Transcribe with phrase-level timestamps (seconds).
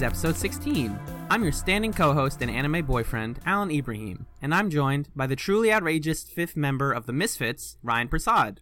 [0.00, 0.22] Alongside Friends.
[0.22, 1.00] This is episode 16.
[1.30, 5.36] I'm your standing co host and anime boyfriend, Alan Ibrahim, and I'm joined by the
[5.36, 8.60] truly outrageous fifth member of the Misfits, Ryan Prasad.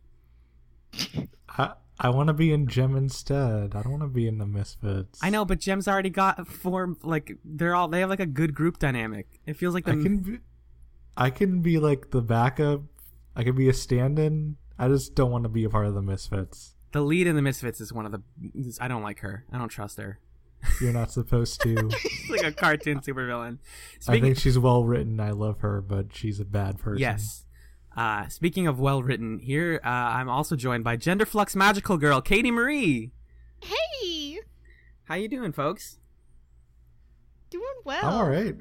[1.49, 3.75] I, I want to be in Jem instead.
[3.75, 5.19] I don't want to be in the Misfits.
[5.23, 8.55] I know, but Jem's already got four, like, they're all, they have like a good
[8.55, 9.27] group dynamic.
[9.47, 9.93] It feels like the.
[9.93, 10.39] I can be,
[11.17, 12.83] I can be like the backup.
[13.35, 14.57] I can be a stand-in.
[14.79, 16.75] I just don't want to be a part of the Misfits.
[16.93, 18.23] The lead in the Misfits is one of the.
[18.81, 19.45] I don't like her.
[19.53, 20.19] I don't trust her.
[20.81, 21.91] You're not supposed to.
[21.99, 23.59] She's like a cartoon supervillain.
[24.09, 25.21] I think she's well written.
[25.21, 27.01] I love her, but she's a bad person.
[27.01, 27.45] Yes.
[27.97, 32.21] Uh, speaking of well written, here uh, I'm also joined by Gender Flux Magical Girl
[32.21, 33.13] Katie Marie.
[33.63, 34.41] Hey,
[35.05, 35.99] How you doing, folks?
[37.49, 38.05] doing well.
[38.05, 38.55] I'm all right.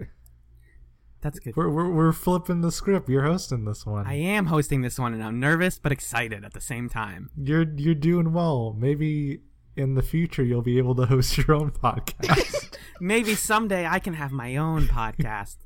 [1.22, 1.56] That's good.
[1.56, 3.10] We're, we're we're flipping the script.
[3.10, 4.06] You're hosting this one.
[4.06, 7.32] I am hosting this one, and I'm nervous but excited at the same time.
[7.36, 8.76] You're you're doing well.
[8.78, 9.40] Maybe
[9.76, 12.78] in the future you'll be able to host your own podcast.
[13.00, 15.58] Maybe someday I can have my own podcast.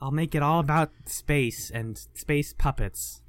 [0.00, 3.22] I'll make it all about space and space puppets.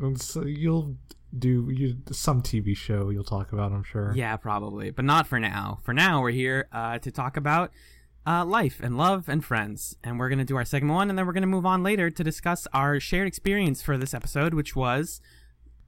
[0.00, 0.96] and so you'll
[1.36, 3.72] do you some TV show you'll talk about.
[3.72, 4.12] I'm sure.
[4.14, 5.80] Yeah, probably, but not for now.
[5.82, 7.70] For now, we're here uh, to talk about
[8.26, 11.26] uh, life and love and friends, and we're gonna do our segment one, and then
[11.26, 15.20] we're gonna move on later to discuss our shared experience for this episode, which was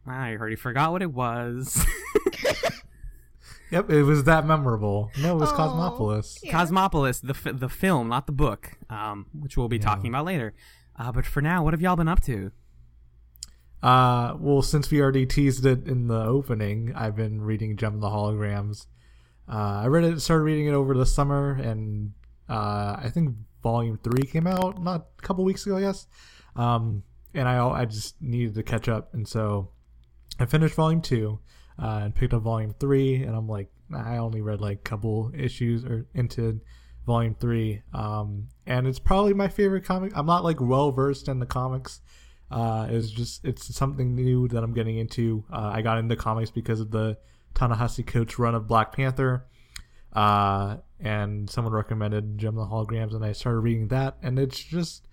[0.06, 1.84] I already forgot what it was.
[3.70, 3.90] Yep.
[3.90, 5.10] It was that memorable.
[5.20, 5.56] No, it was Aw.
[5.56, 6.38] Cosmopolis.
[6.42, 6.52] Yeah.
[6.52, 9.82] Cosmopolis, the f- the film, not the book, um, which we'll be Yeah.
[9.82, 10.54] talking about later.
[10.98, 12.52] Uh, but for now, what have y'all been up to?
[13.82, 18.00] Uh, well, since we already teased it in the opening, I've been reading Jem of
[18.00, 18.86] the Holograms.
[19.48, 22.12] Uh, I read it, started reading it over the summer, and
[22.48, 26.06] uh, I think Volume Three came out not a couple weeks ago, I guess.
[26.56, 27.02] Um,
[27.34, 29.70] and I I just needed to catch up, and so
[30.40, 31.38] I finished Volume Two,
[31.78, 35.32] uh, and picked up Volume Three, and I'm like, I only read like a couple
[35.36, 36.60] issues or into
[37.06, 40.12] Volume Three, um, and it's probably my favorite comic.
[40.14, 42.00] I'm not like well versed in the comics.
[42.50, 45.44] Uh, it's just it's something new that I'm getting into.
[45.52, 47.18] Uh, I got into comics because of the
[47.54, 49.46] Ta-Nehisi Coates run of Black Panther,
[50.12, 55.08] uh, and someone recommended Jem the Holograms, and I started reading that, and it's just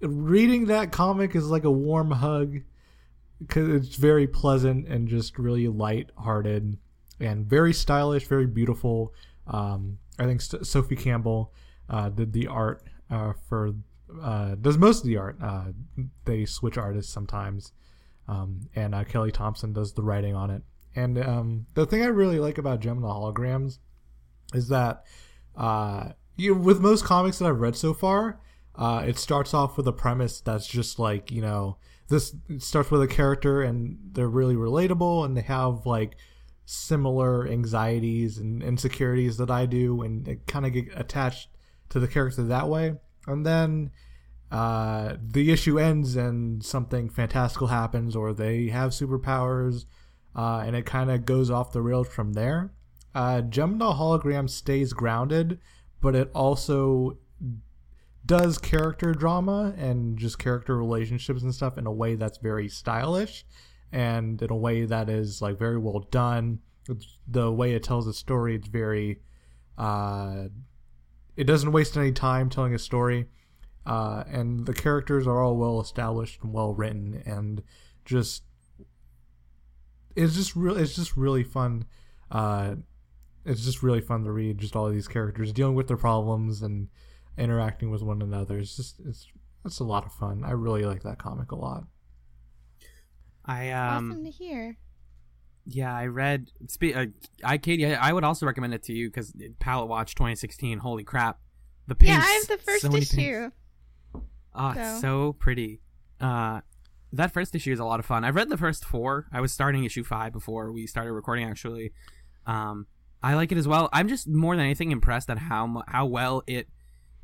[0.00, 2.60] reading that comic is like a warm hug
[3.40, 6.78] because it's very pleasant and just really light-hearted
[7.20, 9.12] and very stylish, very beautiful.
[9.46, 11.52] Um, I think Sophie Campbell
[11.88, 13.72] uh, did the art uh, for
[14.22, 15.38] uh, does most of the art.
[15.42, 15.66] Uh,
[16.24, 17.72] they switch artists sometimes,
[18.26, 20.62] um, and uh, Kelly Thompson does the writing on it.
[20.96, 23.78] And um, the thing I really like about Jem and the Holograms
[24.54, 25.04] is that
[25.56, 28.40] uh, you with most comics that I've read so far,
[28.78, 31.76] it starts off with a premise that's just like you know
[32.08, 36.16] this starts with a character and they're really relatable and they have like
[36.64, 41.48] similar anxieties and insecurities that I do and it kind of get attached
[41.90, 42.94] to the character that way.
[43.26, 43.90] And then
[44.50, 49.84] uh, the issue ends and something fantastical happens or they have superpowers
[50.34, 52.72] uh, and it kind of goes off the rails from there.
[53.14, 55.58] Uh, Gemini hologram stays grounded
[56.00, 57.18] but it also
[58.28, 63.44] does character drama and just character relationships and stuff in a way that's very stylish
[63.90, 66.60] and in a way that is like very well done.
[67.26, 69.20] The way it tells a story it's very
[69.78, 70.44] uh
[71.36, 73.28] it doesn't waste any time telling a story.
[73.86, 77.62] Uh and the characters are all well established and well written and
[78.04, 78.42] just
[80.14, 81.86] it's just real it's just really fun.
[82.30, 82.74] Uh
[83.46, 86.88] it's just really fun to read just all these characters dealing with their problems and
[87.38, 89.26] interacting with one another it's just it's
[89.64, 91.84] it's a lot of fun i really like that comic a lot
[93.44, 94.76] I um awesome to hear.
[95.64, 96.50] yeah, I read.
[96.68, 97.06] Spe- uh,
[97.42, 100.78] I Katie, I, I would also recommend it to you because Palette Watch 2016.
[100.78, 101.38] Holy crap,
[101.86, 102.10] the paints.
[102.12, 103.14] Yeah, I have the first so many paints.
[103.14, 103.50] issue.
[104.54, 105.80] Oh, it's So- so pretty.
[106.20, 106.60] Uh,
[107.12, 108.22] that first issue is a lot of fun.
[108.24, 109.28] I've read the first four.
[109.32, 111.46] I was starting issue five before we started recording.
[111.46, 111.92] Actually,
[112.44, 112.86] um,
[113.22, 113.88] I like it as well.
[113.94, 116.68] I'm just more than anything impressed at how how well it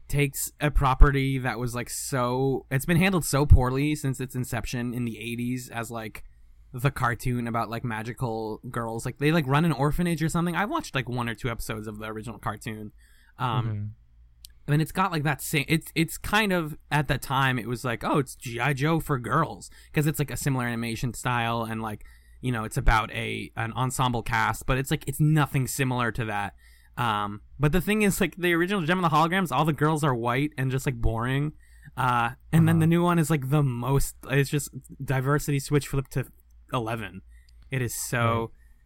[0.09, 2.67] takes a property that was like so.
[2.71, 6.25] It's been handled so poorly since its inception in the '80s as like
[6.73, 9.07] the cartoon about like magical girls.
[9.07, 10.57] Like they like run an orphanage or something.
[10.57, 12.93] I've watched like one or two episodes of the original cartoon.
[13.39, 14.73] Um, Mhm.
[14.73, 17.85] and it's got like that same it's it's kind of at the time it was
[17.85, 21.83] like oh it's gi joe for girls because it's like a similar animation style and
[21.83, 22.05] like
[22.41, 26.25] you know it's about a an ensemble cast but it's like it's nothing similar to
[26.25, 26.55] that
[26.97, 30.05] um but the thing is like the original Jem of the holograms all the girls
[30.05, 31.53] are white and just like boring
[31.97, 32.81] uh and then Uh-huh.
[32.81, 34.71] the new one is like the most it's just
[35.05, 36.27] diversity switch flip to
[36.73, 37.23] 11
[37.71, 38.19] it is so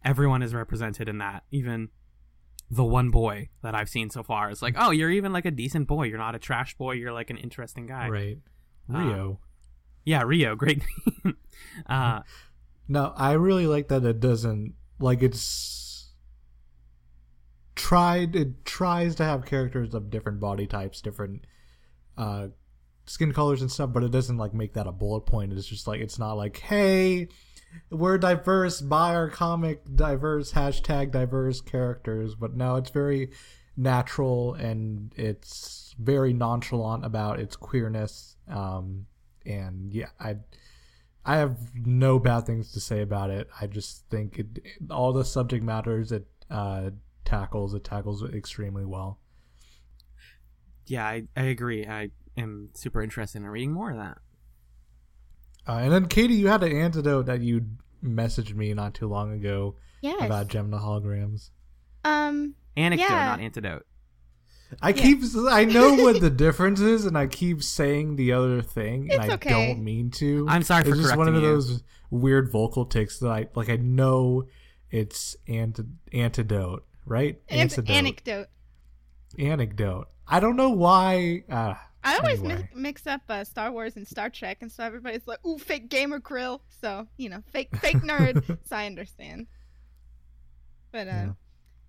[0.03, 0.09] Right.
[0.11, 1.89] everyone is represented in that even
[2.71, 4.51] the one boy that I've seen so far.
[4.51, 6.03] It's like, oh, you're even like a decent boy.
[6.03, 6.91] You're not a trash boy.
[6.91, 8.07] You're like an interesting guy.
[8.09, 8.37] Right.
[8.93, 9.39] Uh, Rio.
[10.05, 10.83] Yeah, Rio, great.
[11.87, 12.19] uh,
[12.87, 15.39] No, I really like that it doesn't like it's
[17.79, 21.45] tried it tries to have characters of different body types, different
[22.17, 22.49] uh
[23.05, 25.53] skin colors and stuff, but it doesn't like make that a bullet point.
[25.53, 27.29] It's just like it's not like, hey,
[27.89, 33.29] we're diverse, buy our comic diverse hashtag diverse characters, but no, it's very
[33.77, 38.35] natural and it's very nonchalant about its queerness.
[38.49, 39.05] Um
[39.45, 40.35] and yeah, I
[41.23, 43.47] I have no bad things to say about it.
[43.59, 44.47] I just think it,
[44.91, 46.89] all the subject matters it uh,
[47.29, 49.19] tackles it tackles extremely well.
[50.87, 51.85] yeah, I, I agree.
[51.85, 54.17] I am super interested in reading more of that.
[55.67, 57.65] Uh, and then Katie, you had an antidote that you
[58.03, 60.21] messaged me not too long ago Yes.
[60.23, 61.49] about Jem the holograms.
[62.03, 62.55] um.
[62.77, 63.25] Anecdote, Yeah.
[63.25, 63.85] not antidote.
[64.81, 65.01] I Yeah.
[65.01, 69.23] keep I know what the difference is, and I keep saying the other thing, and
[69.23, 69.49] It's I okay.
[69.73, 70.45] don't mean to.
[70.47, 71.41] I'm sorry for it's just one of you.
[71.41, 73.69] those weird vocal ticks that I like.
[73.69, 74.45] I know
[74.91, 75.83] it's anti-
[76.13, 77.39] antidote, right?
[77.49, 77.89] Ant- Antidote.
[77.95, 78.47] anecdote.
[79.37, 80.07] anecdote.
[80.27, 81.43] I don't know why.
[81.49, 81.73] Uh,
[82.03, 82.69] I always Anyway.
[82.73, 85.89] mi- mix up uh, Star Wars and Star Trek, and so everybody's like, "Ooh, fake
[85.89, 88.45] gamer grill." So you know, fake fake nerd.
[88.65, 89.47] so I understand.
[90.91, 91.33] But uh,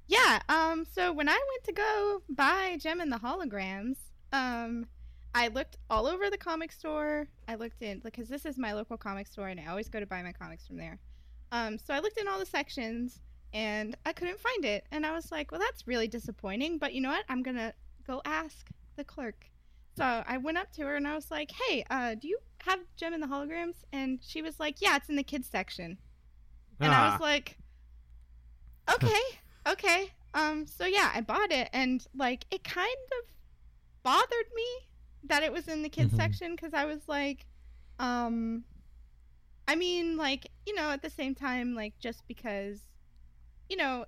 [0.09, 0.41] Yeah.
[0.49, 0.71] yeah.
[0.73, 0.85] Um.
[0.91, 3.97] So when I went to go buy Jem and the Holograms,
[4.33, 4.87] um,
[5.35, 7.29] I looked all over the comic store.
[7.47, 10.07] I looked in because this is my local comic store, and I always go to
[10.07, 10.99] buy my comics from there.
[11.53, 11.79] Um.
[11.79, 13.21] So I looked in all the sections,
[13.53, 17.01] and I couldn't find it, and I was like, "Well, that's really disappointing." But you
[17.01, 17.25] know what?
[17.29, 17.75] I'm gonna
[18.07, 19.51] go ask the clerk.
[19.97, 22.81] So I went up to her and I was like, "Hey, uh, do you have
[22.97, 25.99] Jem in the holograms?" And she was like, "Yeah, it's in the kids section."
[26.83, 27.59] And I Ah, was like,
[28.89, 29.21] "Okay,
[29.67, 32.89] okay." Um, so yeah, I bought it, and like, it kind
[33.23, 33.35] of
[34.03, 34.67] bothered me
[35.25, 36.17] that it was in the kids Mhm.
[36.17, 37.47] section because I was like,
[37.99, 38.65] um,
[39.69, 42.90] I mean, like, you know, at the same time, like, just because,
[43.71, 44.05] you know,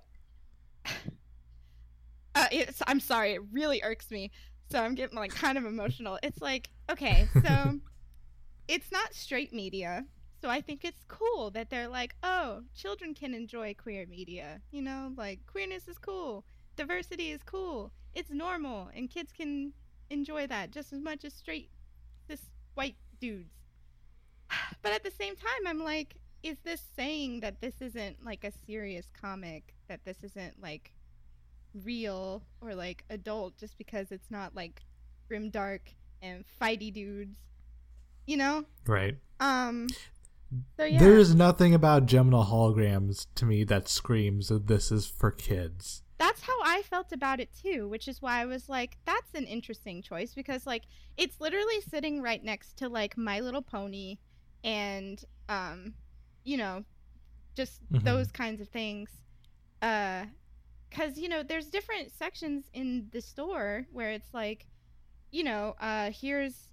[2.35, 4.29] uh, it's, I'm sorry, it really irks me.
[4.69, 6.19] So I'm getting like kind of emotional.
[6.21, 7.79] It's like, okay, so
[8.67, 10.05] it's not straight media.
[10.41, 14.59] So I think it's cool that they're like, oh, children can enjoy queer media.
[14.71, 16.43] You know, like queerness is cool,
[16.75, 19.71] diversity is cool, it's normal, and kids can
[20.09, 21.69] enjoy that just as much as straight
[22.27, 22.41] cis
[22.73, 23.53] white dudes.
[24.81, 28.51] But at the same time, I'm like, is this saying that this isn't like a
[28.67, 29.73] serious comic?
[29.87, 30.91] That this isn't like
[31.83, 34.81] real or like adult just because it's not like
[35.27, 37.37] grim dark and fighty dudes,
[38.27, 38.65] you know?
[38.85, 39.17] right.
[39.39, 39.87] Um.
[40.77, 40.99] So yeah.
[40.99, 46.03] There is nothing about Gemini holograms to me that screams that this is for kids.
[46.19, 49.45] that's how I felt about it too, which is why I was like, that's an
[49.45, 50.83] interesting choice because like
[51.17, 54.17] it's literally sitting right next to like My Little Pony
[54.63, 55.95] and um
[56.43, 56.83] you know
[57.55, 58.03] just Mhm.
[58.03, 59.09] those kinds of things.
[59.81, 60.25] Uh
[60.91, 64.67] cuz you know, there's different sections in the store where it's like
[65.31, 66.69] you know, uh here's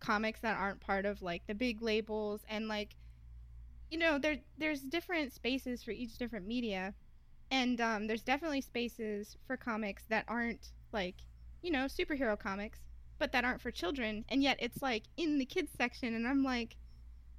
[0.00, 2.96] comics that aren't part of like the big labels and like
[3.90, 6.94] you know, there there's different spaces for each different media
[7.50, 11.16] and um, there's definitely spaces for comics that aren't like
[11.62, 12.80] you know superhero comics
[13.18, 16.42] but that aren't for children and yet it's like in the kids section and i'm
[16.44, 16.76] like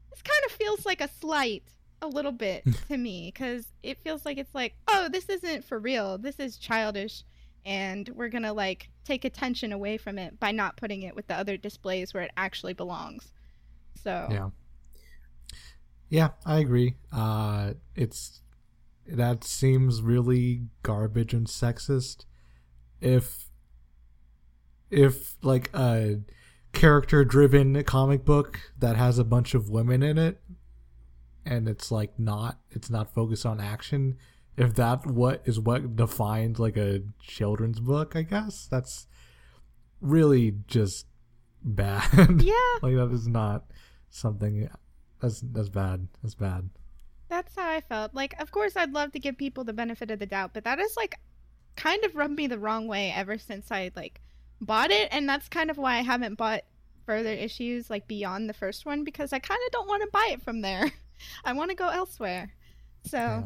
[0.09, 1.63] this kind of feels like a slight
[2.01, 5.79] a little bit to me because it feels like it's like oh this isn't for
[5.79, 7.23] real this is childish
[7.65, 11.35] and we're gonna like take attention away from it by not putting it with the
[11.35, 13.31] other displays where it actually belongs
[14.03, 14.49] so Yeah.
[16.09, 16.95] Yeah, I agree.
[17.11, 18.41] Uh it's
[19.07, 22.25] that seems really garbage and sexist.
[23.01, 23.49] If
[24.89, 26.19] if like a
[26.77, 30.39] character driven comic book that has a bunch of women in it
[31.43, 34.17] and it's like not it's not focused on action,
[34.57, 39.07] if that what is what defines like a children's book, I guess that's
[40.01, 41.07] really just
[41.63, 42.07] bad.
[42.41, 43.65] yeah like that is not
[44.09, 44.69] something
[45.19, 46.07] that's that's bad.
[46.21, 46.69] That's bad.
[47.29, 48.13] That's how I felt.
[48.13, 50.79] Like, of course, I'd love to give people the benefit of the doubt, but that
[50.79, 51.15] is like
[51.75, 54.21] kind of rubbed me the wrong way ever since I like
[54.61, 56.61] bought it, and that's kind of why I haven't bought
[57.05, 60.29] further issues like beyond the first one because I kind of don't want to buy
[60.31, 60.91] it from there.
[61.45, 62.53] I want to go elsewhere.
[63.05, 63.43] So, Yeah.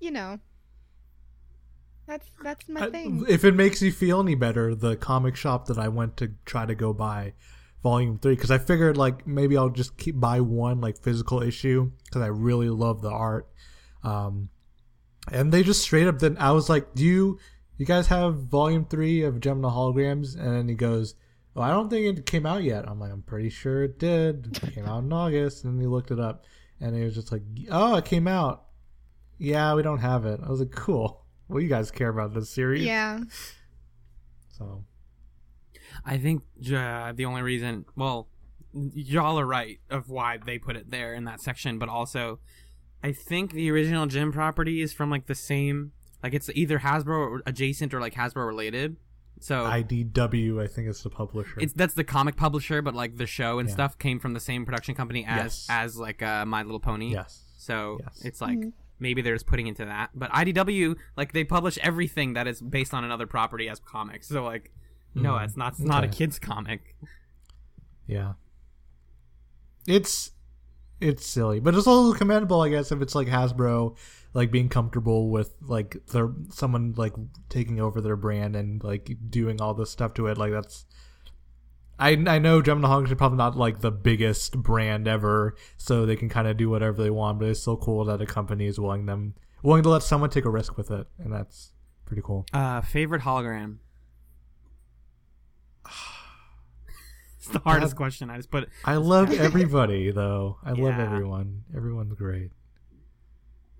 [0.00, 0.38] you know,
[2.06, 3.24] that's that's my I- thing.
[3.28, 6.64] if it makes you feel any better, the comic shop that I went to try
[6.66, 7.34] to go buy
[7.82, 11.92] volume 3 cuz I figured like maybe I'll just keep buy one like physical issue
[12.10, 13.48] cuz I really love the art.
[14.02, 14.48] Um
[15.30, 17.38] and they just straight up then I was like, "Do you
[17.78, 20.36] you guys have volume three of Jem and the Holograms?
[20.36, 21.14] And then he goes,
[21.56, 22.88] oh, I don't think it came out yet.
[22.88, 24.58] I'm like, I'm pretty sure it did.
[24.62, 25.64] It came out in August.
[25.64, 26.44] And he looked it up.
[26.80, 28.64] And he was just like, oh, it came out.
[29.38, 30.40] Yeah, we don't have it.
[30.44, 31.24] I was like, cool.
[31.48, 32.84] Well, you guys care about this series.
[32.84, 33.20] Yeah.
[34.58, 34.84] So,
[36.04, 36.42] I think
[36.74, 38.26] uh, the only reason, well,
[38.72, 42.40] y'all are right of why they put it there in that section, but also,
[43.02, 47.40] I think the original Jem property is from like the same, like it's either Hasbro
[47.46, 48.96] adjacent or like Hasbro related.
[49.40, 51.54] So IDW, I think is the publisher.
[51.60, 53.74] it's that's the comic publisher, but like the show and Yeah.
[53.74, 55.66] stuff came from the same production company as Yes.
[55.70, 57.12] as like uh, My Little Pony.
[57.12, 57.44] yes.
[57.56, 58.20] So Yes.
[58.24, 58.72] it's like Mhm.
[58.98, 60.10] maybe they're just putting into that.
[60.14, 64.26] But IDW, like they publish everything that is based on another property as comics.
[64.26, 64.72] So like,
[65.14, 65.44] no, Mhm.
[65.44, 65.72] it's not.
[65.74, 66.96] It's not a kids comic.
[68.08, 68.32] Yeah.
[69.86, 70.32] It's
[71.00, 73.96] it's silly, but it's also commendable, I guess, if it's like Hasbro,
[74.34, 77.14] like being comfortable with like their someone like
[77.48, 80.38] taking over their brand and like doing all this stuff to it.
[80.38, 80.84] Like that's.
[82.00, 85.56] I, I know Jem and the Hogs are probably not like the biggest brand ever,
[85.76, 87.40] so they can kind of do whatever they want.
[87.40, 90.44] But it's still cool that a company is willing them willing to let someone take
[90.44, 91.72] a risk with it, and that's
[92.04, 92.46] pretty cool.
[92.52, 93.78] Uh, favorite hologram.
[97.38, 98.30] it's the hardest That- question.
[98.30, 98.68] I just put.
[98.84, 100.58] I love everybody though.
[100.64, 101.64] I love everyone.
[101.74, 102.50] Everyone's great.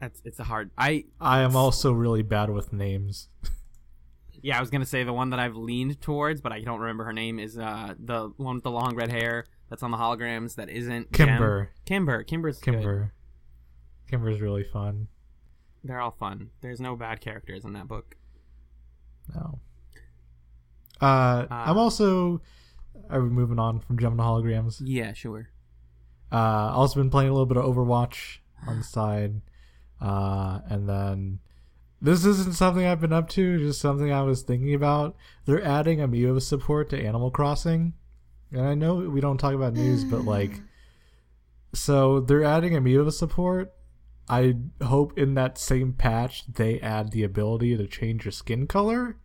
[0.01, 0.71] That's it's a hard.
[0.79, 3.29] I I am also really bad with names.
[4.43, 4.57] yeah.
[4.57, 7.13] I was gonna say the one that I've leaned towards, but I don't remember her
[7.13, 7.39] name.
[7.39, 11.13] Is uh the one with the long red hair that's on the holograms that isn't
[11.13, 11.29] Jem.
[11.29, 11.71] Kimber.
[11.85, 12.23] Kimber.
[12.23, 12.75] Kimber's good.
[12.75, 13.13] Kimber.
[14.09, 15.09] Kimber's really fun.
[15.85, 16.51] They're all fun.
[16.61, 18.17] There's no bad characters in that book.
[19.35, 19.59] No.
[21.01, 22.41] Uh, I'm Uh, also.
[23.11, 24.83] Are we moving on from Jem and Holograms?
[24.85, 25.49] Yeah, sure.
[26.33, 26.37] Uh,
[26.75, 29.41] also been playing a little bit of Overwatch on the side,
[30.01, 31.41] uh, and then
[32.01, 33.59] this isn't something I've been up to.
[33.59, 35.17] Just something I was thinking about.
[35.45, 37.95] They're adding amiibo support to Animal Crossing,
[38.53, 40.61] and I know we don't talk about news, but like,
[41.75, 43.73] so they're adding amiibo support.
[44.29, 49.17] I hope in that same patch they add the ability to change your skin color.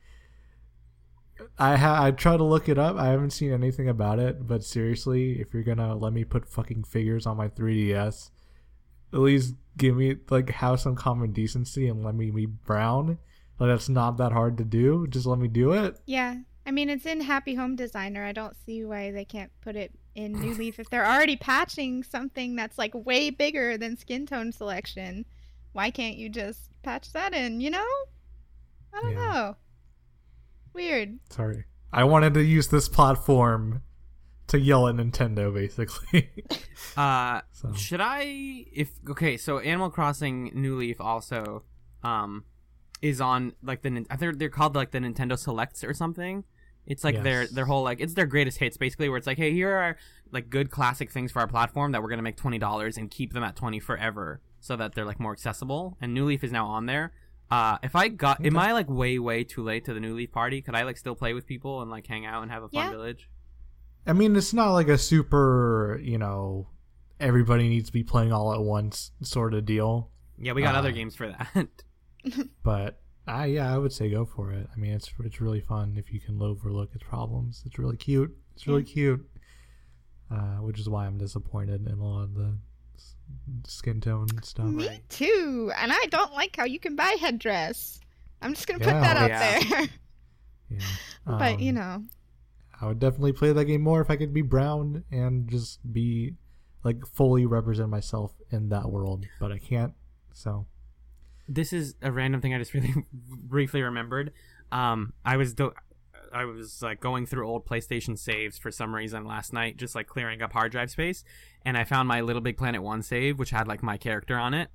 [1.60, 2.96] I ha- I tried to look it up.
[2.96, 6.86] I haven't seen anything about it, but seriously, if you're gonna let me put fucking
[6.86, 8.30] figures on my 3DS,
[9.12, 13.18] at least give me like have some common decency and let me be brown.
[13.60, 15.08] Like that's not that hard to do.
[15.08, 15.98] Just let me do it.
[16.06, 16.36] Yeah.
[16.66, 18.24] I mean, it's in Happy Home Designer.
[18.24, 22.04] I don't see why they can't put it in New Leaf if they're already patching
[22.04, 25.26] something that's like way bigger than skin tone selection.
[25.74, 27.86] Why can't you just patch that in, you know?
[28.94, 29.32] I don't Yeah.
[29.32, 29.56] know.
[30.74, 31.20] Weird.
[31.30, 33.82] Sorry, I wanted to use this platform
[34.54, 36.30] to yell at Nintendo, basically.
[36.98, 38.66] Uh, so should I?
[38.72, 41.64] If okay, so Animal Crossing New Leaf also,
[42.04, 42.44] um,
[43.02, 46.44] is on like the Nin- I think they're called like the Nintendo Selects or something.
[46.86, 47.52] It's like their Yes.
[47.52, 49.98] their whole like it's their greatest hits basically, where it's like, hey, here are
[50.32, 53.34] like good classic things for our platform that we're gonna make twenty dollars and keep
[53.34, 55.98] them at twenty forever, so that they're like more accessible.
[56.02, 57.14] And New Leaf is now on there.
[57.50, 60.32] Uh, if I got, am I like way way too late to the New Leaf
[60.32, 60.62] party?
[60.62, 62.86] Could I like still play with people and like hang out and have a fun
[62.86, 62.92] Yeah.
[62.92, 63.30] village?
[64.06, 66.68] I mean, it's not like a super, you know,
[67.20, 70.10] everybody needs to be playing all at once sort of deal.
[70.38, 71.68] Yeah, we got Uh, other games for that.
[72.64, 74.68] But I yeah, I would say go for it.
[74.74, 77.64] I mean, it's it's really fun if you can overlook its problems.
[77.66, 78.34] It's really cute.
[78.56, 79.26] It's really cute.
[80.32, 82.58] Uh, which is why I'm disappointed in a lot of the
[83.68, 84.66] skin tone stuff.
[84.66, 85.72] Me too.
[85.78, 88.00] And I don't like how you can buy headdress.
[88.42, 89.60] I'm just gonna put that out Yeah.
[89.70, 89.88] there.
[90.70, 90.80] Yeah.
[91.26, 92.04] but you Um, know,
[92.84, 96.34] I would definitely play that game more if I could be brown and just be
[96.84, 99.26] like fully represent myself in that world.
[99.40, 99.94] But I can't.
[100.34, 100.66] So
[101.48, 104.34] this is a random thing I just really briefly remembered.
[104.72, 105.74] Um, I was do-
[106.34, 110.08] I was like going through old PlayStation saves for some reason last night, just like
[110.08, 111.24] clearing up hard drive space,
[111.64, 114.54] and I found my Little Big Planet one save, which had like my character on
[114.56, 114.70] it,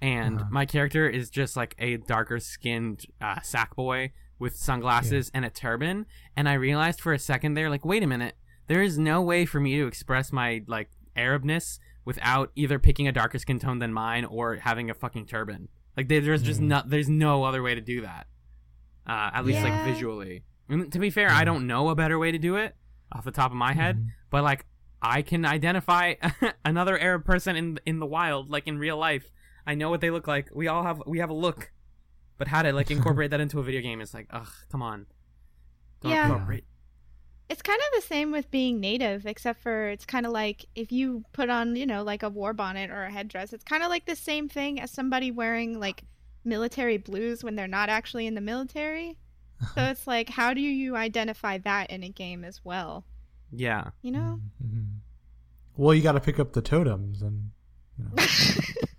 [0.00, 0.48] and Uh-huh.
[0.50, 5.50] my character is just like a darker skinned uh, sack boy with sunglasses and a
[5.50, 8.36] turban, and I realized for a second there, like, wait a minute,
[8.66, 13.12] there is no way for me to express my like Arabness without either picking a
[13.12, 15.68] darker skin tone than mine or having a fucking turban.
[15.96, 16.64] Like there, there's just Mhm.
[16.68, 18.26] not there's no other way to do that.
[19.06, 20.44] Uh, at least like visually.
[20.68, 21.46] And to be fair, I Mhm.
[21.46, 22.74] don't know a better way to do it
[23.12, 24.06] off the top of my head, Mhm.
[24.30, 24.64] but like
[25.02, 26.14] I can identify
[26.64, 29.30] another Arab person in in the wild, like in real life.
[29.66, 30.48] I know what they look like.
[30.54, 31.72] We all have we have a look,
[32.38, 35.06] but how to like incorporate that into a video game is like, ugh, come on.
[36.00, 36.26] Don't Yeah.
[36.26, 36.64] incorporate.
[37.48, 40.90] it's kind of the same with being native, except for it's kind of like if
[40.90, 43.90] you put on, you know, like a war bonnet or a headdress, it's kind of
[43.90, 46.02] like the same thing as somebody wearing like
[46.44, 49.16] military blues when they're not actually in the military.
[49.74, 53.04] so it's like, how do you identify that in a game as well?
[53.50, 53.90] Yeah.
[54.00, 54.40] You know?
[54.64, 54.86] Mhm.
[55.76, 57.50] Well, you got to pick up the totems and.
[57.98, 58.24] You know,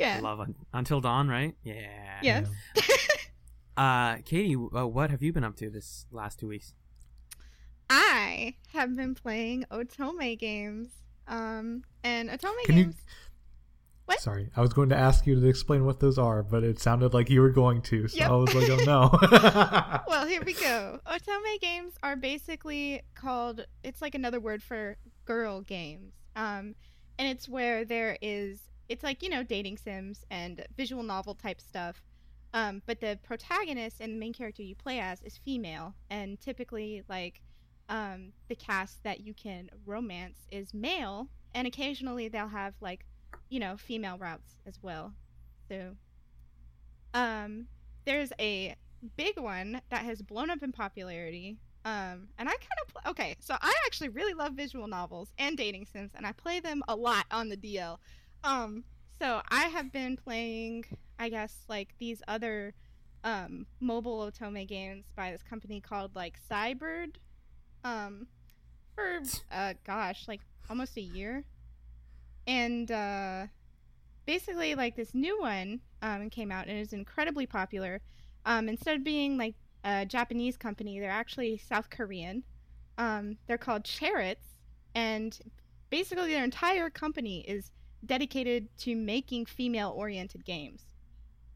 [0.00, 0.20] yeah.
[0.20, 1.54] Love Un- Until Dawn, right?
[1.62, 2.18] Yeah.
[2.22, 2.48] Yes.
[3.76, 6.74] Uh, Katie, uh, what have you been up to this last two weeks?
[7.88, 10.88] I have been playing Otome games.
[11.26, 12.96] Um, and Otome Can you- games.
[14.04, 14.20] What?
[14.20, 17.14] Sorry, I was going to ask you to explain what those are, but it sounded
[17.14, 18.28] like you were going to, so Yep.
[18.30, 19.18] I was like, oh no.
[20.08, 20.98] well, here we go.
[21.06, 23.64] Otome games are basically called.
[23.84, 26.12] It's like another word for girl games.
[26.34, 26.74] Um,
[27.20, 28.60] and it's where there is.
[28.90, 32.02] It's like you know dating sims and visual novel type stuff.
[32.52, 37.04] Um, but the protagonist and the main character you play as is female, and typically
[37.08, 37.40] like
[37.88, 43.06] um, the cast that you can romance is male, and occasionally they'll have like
[43.48, 45.12] you know female routes as well.
[45.68, 45.94] So,
[47.14, 47.68] um,
[48.04, 48.74] there's a
[49.16, 51.58] big one that has blown up in popularity.
[51.84, 55.56] Um, and I kind of pl- okay, so I actually really love visual novels and
[55.56, 57.98] dating sims, and I play them a lot on the DL.
[58.42, 58.84] Um,
[59.20, 60.84] so I have been playing,
[61.18, 62.74] I guess, like these other
[63.22, 67.16] um, mobile otome games by this company called like Cybird,
[67.84, 68.26] um,
[68.94, 69.20] for
[69.52, 71.44] uh, gosh, like almost a year,
[72.46, 73.46] and uh,
[74.26, 78.00] basically like this new one um, came out and is incredibly popular.
[78.46, 82.42] Um, instead of being like a Japanese company, they're actually South Korean.
[82.96, 84.56] Um, they're called Cheritz,
[84.94, 85.38] and
[85.90, 87.70] basically their entire company is
[88.04, 90.82] dedicated to making female-oriented games.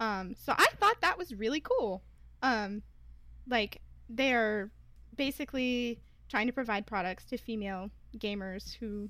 [0.00, 2.02] Um, so I thought that was really cool.
[2.42, 2.82] Um,
[3.48, 4.70] like they are
[5.16, 9.08] basically trying to provide products to female gamers who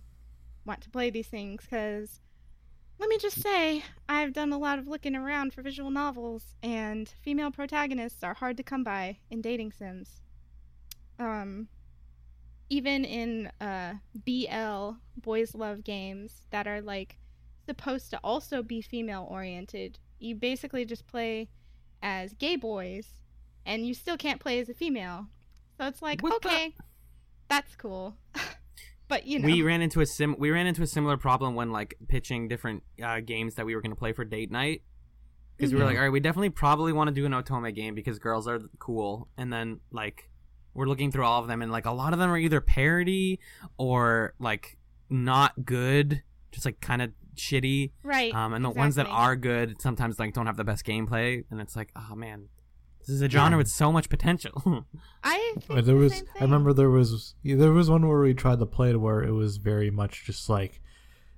[0.66, 2.20] want to play these things because
[2.98, 7.08] let me just say, I've done a lot of looking around for visual novels, and
[7.22, 10.22] female protagonists are hard to come by in dating sims.
[11.18, 11.68] Um,
[12.70, 17.18] even in uh, BL boys love games that are like
[17.66, 21.48] supposed to also be female oriented, you basically just play
[22.02, 23.06] as gay boys,
[23.64, 25.26] and you still can't play as a female.
[25.78, 26.74] So it's like, What the- okay,
[27.48, 28.16] that's cool,
[29.08, 30.36] but you know, We ran into a sim.
[30.38, 33.80] We ran into a similar problem when like pitching different uh, games that we were
[33.82, 34.82] going to play for date night.
[35.56, 37.94] Because we were like, all right, we definitely probably want to do an Otome game
[37.94, 40.28] because girls are cool, and then like
[40.74, 43.38] we're looking through all of them, and like a lot of them are either parody
[43.78, 44.76] or like
[45.08, 47.92] not good, just like kind of shitty.
[48.02, 48.34] right?
[48.34, 51.60] Um, and the ones that are good sometimes like don't have the best gameplay, and
[51.60, 52.48] it's like, oh man,
[53.00, 54.86] this is a genre with so much potential.
[55.24, 58.20] I think there the was same I remember there was yeah, there was one where
[58.20, 60.80] we tried to play it where it was very much just like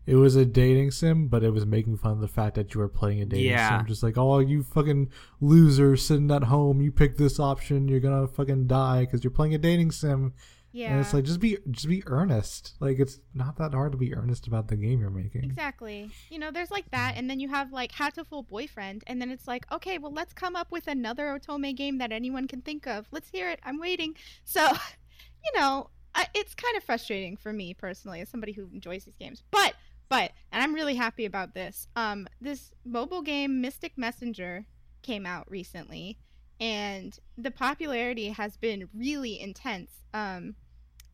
[0.07, 2.81] it was a dating sim, but it was making fun of the fact that you
[2.81, 3.79] were playing a dating Yeah.
[3.79, 3.87] sim.
[3.89, 8.29] Just like, oh, you fucking loser sitting at home, you pick this option, you're gonna
[8.29, 10.33] fucking die because you're playing a dating sim.
[10.77, 10.91] Yeah.
[10.91, 12.75] And it's like just be just be earnest.
[12.81, 15.43] Like it's not that hard to be earnest about the game you're making.
[15.43, 16.11] Exactly.
[16.29, 19.49] You know, there's like that, and then you have like Hatoful Boyfriend, and then it's
[19.49, 23.07] like, okay, well, let's come up with another Otome game that anyone can think of.
[23.11, 23.59] Let's hear it.
[23.65, 24.17] I'm waiting.
[24.45, 24.61] So,
[25.45, 29.17] you know, I, it's kind of frustrating for me personally as somebody who enjoys these
[29.17, 29.43] games.
[29.51, 29.73] But,
[30.11, 31.89] but, and I'm really happy about this.
[31.97, 34.67] Um, this mobile game Mystic Messenger
[35.01, 36.19] came out recently,
[36.61, 39.91] and the popularity has been really intense.
[40.13, 40.55] Um,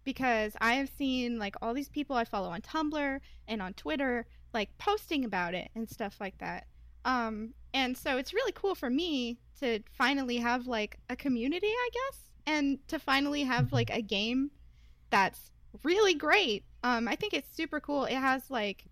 [0.05, 4.27] because I have seen like all these people I follow on Tumblr and on Twitter
[4.53, 6.67] like posting about it and stuff like that.
[7.05, 11.89] Um, and so it's really cool for me to finally have like a community, I
[11.93, 14.51] guess, and to finally have like a game
[15.11, 15.51] that's
[15.83, 16.65] really great.
[16.83, 18.05] Um, I think it's super cool.
[18.05, 18.85] It has like,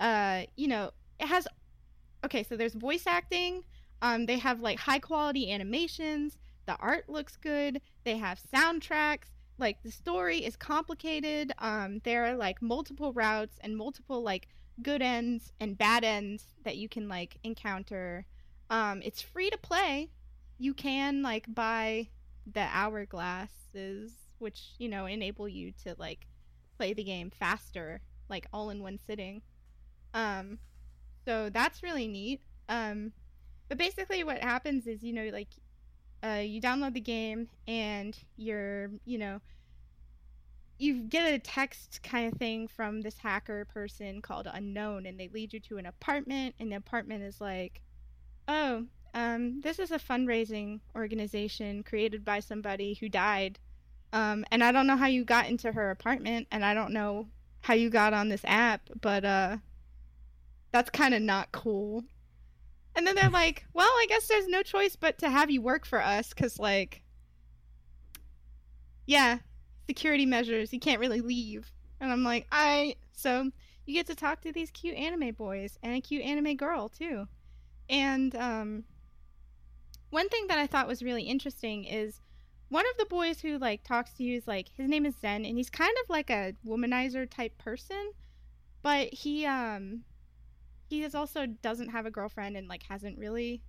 [0.00, 1.46] uh, you know, it has.
[2.24, 3.62] Okay, so there's voice acting.
[4.02, 6.36] Um, they have like high quality animations.
[6.66, 7.80] The art looks good.
[8.04, 13.76] They have soundtracks like the story is complicated um there are like multiple routes and
[13.76, 14.48] multiple like
[14.82, 18.24] good ends and bad ends that you can like encounter.
[18.70, 20.10] Um it's free to play.
[20.58, 22.08] You can like buy
[22.50, 26.26] the hourglasses which you know enable you to like
[26.76, 29.42] play the game faster like all in one sitting.
[30.14, 30.58] Um
[31.24, 32.40] so that's really neat.
[32.68, 33.12] Um
[33.68, 35.48] but basically what happens is you know like
[36.24, 39.40] uh, you download the game and you're you know
[40.78, 45.28] you get a text kind of thing from this hacker person called unknown and they
[45.28, 47.80] lead you to an apartment and the apartment is like
[48.46, 53.58] oh um, this is a fundraising organization created by somebody who died.
[54.12, 57.28] Um, and i don't know how you got into her apartment and i don't know
[57.60, 59.58] how you got on this app but uh,
[60.72, 62.04] that's kind of not cool
[62.98, 65.86] And then they're like, well, I guess there's no choice but to have you work
[65.86, 67.00] for us because, like,
[69.06, 69.38] yeah,
[69.86, 70.72] security measures.
[70.72, 71.70] You can't really leave.
[72.00, 72.96] And I'm like, I.
[73.12, 73.52] So
[73.86, 77.28] you get to talk to these cute anime boys and a cute anime girl, too.
[77.88, 78.82] And um,
[80.10, 82.20] one thing that I thought was really interesting is
[82.68, 85.44] one of the boys who like talks to you is like his name is Zen
[85.44, 88.10] and he's kind of like a womanizer type person,
[88.82, 90.02] but he um
[90.88, 93.62] he is also doesn't have a girlfriend and like hasn't really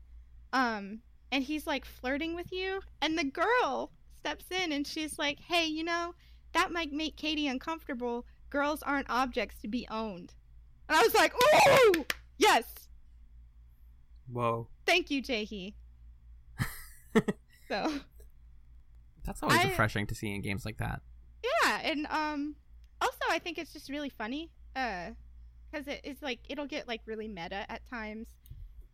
[0.53, 0.99] um
[1.31, 5.65] and he's like flirting with you and the girl steps in and she's like, "Hey,
[5.65, 6.13] you know,
[6.53, 8.25] that might make Katie uncomfortable.
[8.49, 10.33] Girls aren't objects to be owned."
[10.87, 12.05] And I was like, "Ooh!
[12.37, 12.65] Yes.
[14.31, 14.67] Whoa.
[14.85, 15.73] Thank you, Jaehee."
[17.67, 17.93] so,
[19.23, 21.01] That's always I- refreshing to see in games like that.
[21.43, 22.55] Yeah, and um
[23.01, 25.11] also I think it's just really funny uh
[25.73, 28.27] cuz it is like it'll get like really meta at times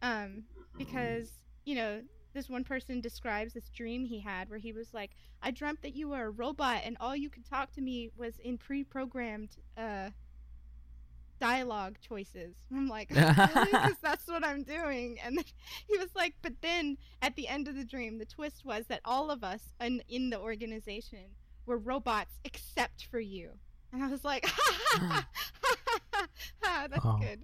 [0.02, 0.44] um
[0.78, 1.30] because
[1.64, 2.02] you know
[2.34, 5.12] this one person describes this dream he had where he was like
[5.42, 8.38] I dreamt that you were a robot and all you could talk to me was
[8.40, 10.10] in pre-programmed uh
[11.40, 12.56] dialogue choices.
[12.76, 13.26] I'm like, really?
[13.26, 15.18] Because that's what I'm doing.
[15.24, 15.44] And
[15.88, 19.02] he was like, but then at the end of the dream, the twist was that
[19.06, 21.36] all of us in, in the organization
[21.66, 23.52] were robots except for you.
[23.92, 25.28] And I was like, ha ha, ha
[26.90, 27.18] that's Oh.
[27.20, 27.44] good.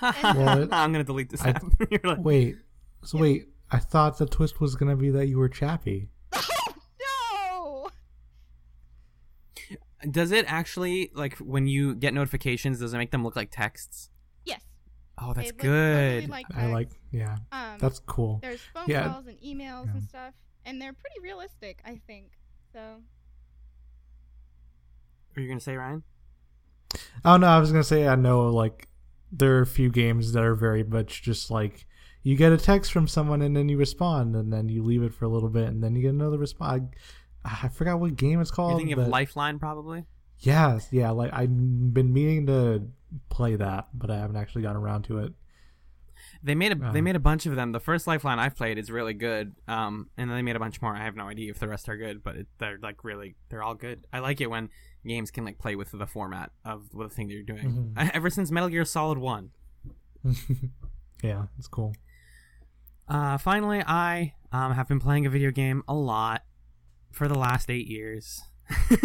[0.22, 1.54] Well, it- I'm gonna delete this I-
[1.90, 2.56] You're like, Wait.
[3.04, 3.22] So Yeah.
[3.22, 3.48] wait.
[3.70, 6.08] I thought the twist was gonna be that you were Chappie.
[6.34, 7.88] Oh,
[10.02, 10.10] no!
[10.10, 12.80] Does it actually like when you get notifications?
[12.80, 14.10] Does it make them look like texts?
[14.44, 14.62] Yes.
[15.18, 16.30] Oh, that's it looks totally good.
[16.30, 16.90] like I like.
[17.12, 18.40] Yeah, Um, that's cool.
[18.42, 19.08] There's phone Yeah.
[19.12, 19.92] calls and emails Yeah.
[19.92, 22.32] and stuff, and they're pretty realistic, I think.
[22.72, 23.02] So
[25.36, 26.02] Are you gonna say Ryan?
[27.24, 28.88] Oh no, I was gonna say I know like
[29.30, 31.86] there are a few games that are very much just like
[32.22, 35.14] you get a text from someone and then you respond and then you leave it
[35.14, 36.84] for a little bit and then you get another response.
[37.44, 38.72] I, I forgot what game it's called.
[38.72, 40.04] You're thinking of Lifeline, probably.
[40.38, 41.10] Yes, yeah.
[41.10, 41.48] Like I've
[41.94, 42.88] been meaning to
[43.30, 45.32] play that, but I haven't actually gotten around to it.
[46.42, 47.02] They made a they Uh.
[47.02, 47.72] made a bunch of them.
[47.72, 49.54] The first Lifeline I've played is really good.
[49.66, 50.94] Um, and then they made a bunch more.
[50.94, 53.62] I have no idea if the rest are good, but it, they're like really they're
[53.62, 54.06] all good.
[54.12, 54.68] I like it when
[55.06, 57.92] games can like play with the format of the thing that you're doing.
[57.94, 58.10] Mhm.
[58.14, 59.50] Ever since Metal Gear Solid One.
[61.22, 61.94] yeah, it's cool.
[63.08, 66.42] Uh, finally, I um, have been playing a video game a lot
[67.10, 68.42] for the last eight years.
[68.90, 68.96] uh,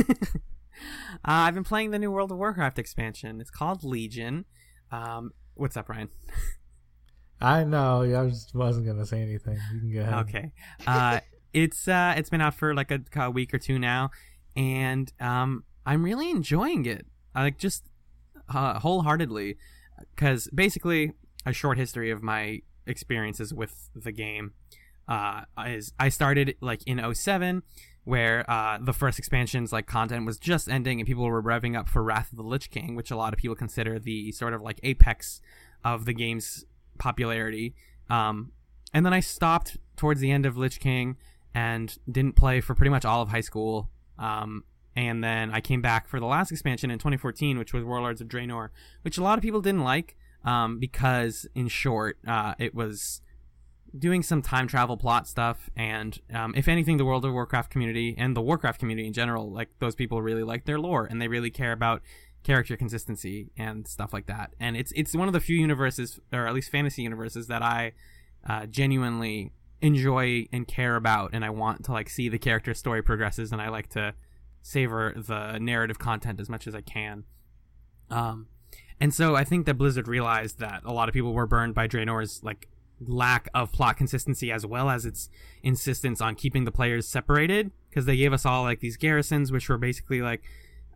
[1.25, 3.41] I've been playing the new World of Warcraft expansion.
[3.41, 4.45] It's called Legion.
[4.91, 6.10] Um, what's up, Ryan?
[7.41, 8.01] I know.
[8.03, 9.57] I just wasn't gonna say anything.
[9.73, 10.13] You can go ahead.
[10.27, 10.51] Okay.
[10.86, 11.19] Uh,
[11.53, 14.12] it's uh, it's been out for like a, a week or two now,
[14.55, 17.08] and um, I'm really enjoying it.
[17.34, 17.86] Like just
[18.54, 19.58] uh, wholeheartedly,
[20.13, 21.13] because basically
[21.45, 24.52] a short history of my experiences with the game
[25.08, 27.63] uh, is I started like in 07
[28.04, 31.88] where uh, the first expansion's like content was just ending and people were revving up
[31.88, 34.62] for Wrath of the Lich King, which a lot of people consider the sort of
[34.62, 35.41] like apex
[35.86, 36.65] of the game's
[36.97, 37.76] popularity.
[38.10, 38.52] Um,
[38.93, 41.17] and then I stopped towards the end of Lich King
[41.54, 43.89] and didn't play for pretty much all of high school.
[44.19, 44.63] Um,
[44.97, 48.27] and then I came back for the last expansion in 2014, which was Warlords of
[48.27, 48.69] Draenor,
[49.03, 53.21] which a lot of people didn't like um, because, in short, uh, it was
[53.95, 55.69] doing some time travel plot stuff.
[55.75, 59.51] And um, if anything, the World of Warcraft community and the Warcraft community in general,
[59.51, 62.01] like those people really like their lore and they really care about
[62.41, 64.55] character consistency and stuff like that.
[64.60, 67.91] And it's it's one of the few universes, or at least fantasy universes, that I
[68.49, 73.03] uh, genuinely enjoy and care about, and I want to like see the character story
[73.03, 74.15] progresses, and I like to
[74.67, 77.23] savor the narrative content as much as I can.
[78.10, 78.47] Um,
[78.99, 81.88] and so I think that Blizzard realized that a lot of people were burned by
[81.88, 82.67] Draenor's like
[82.99, 85.30] lack of plot consistency as well as its
[85.63, 89.69] insistence on keeping the players separated because they gave us all like these garrisons which
[89.69, 90.41] were basically like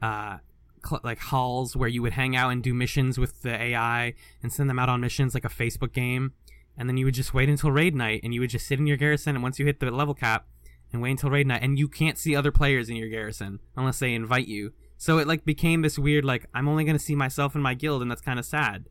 [0.02, 0.38] uh
[0.84, 4.52] cl- like halls where you would hang out and do missions with the AI and
[4.52, 6.34] send them out on missions like a Facebook game
[6.76, 8.88] and then you would just wait until raid night and you would just sit in
[8.88, 10.48] your garrison and once you hit the level cap
[10.94, 14.00] and wait until raid night and you can't see other players in your garrison unless
[14.00, 14.74] they invite you.
[14.98, 17.74] So it like became this weird like i'm only going to see myself in my
[17.74, 18.86] guild and that's kind of sad.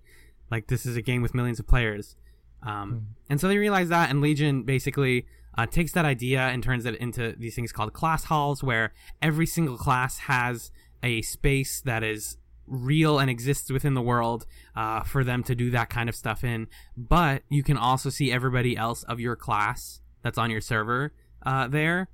[0.50, 2.16] Like this is a game with millions of players.
[2.62, 6.84] Um, and so they realized that and legion basically uh, takes that idea and turns
[6.84, 10.70] it into these things called class halls where every single class has
[11.02, 12.36] a space that is
[12.66, 16.44] real and exists within the world uh, for them to do that kind of stuff
[16.44, 16.68] in.
[16.96, 21.12] But you can also see everybody else of your class that's on your server
[21.44, 22.08] uh, there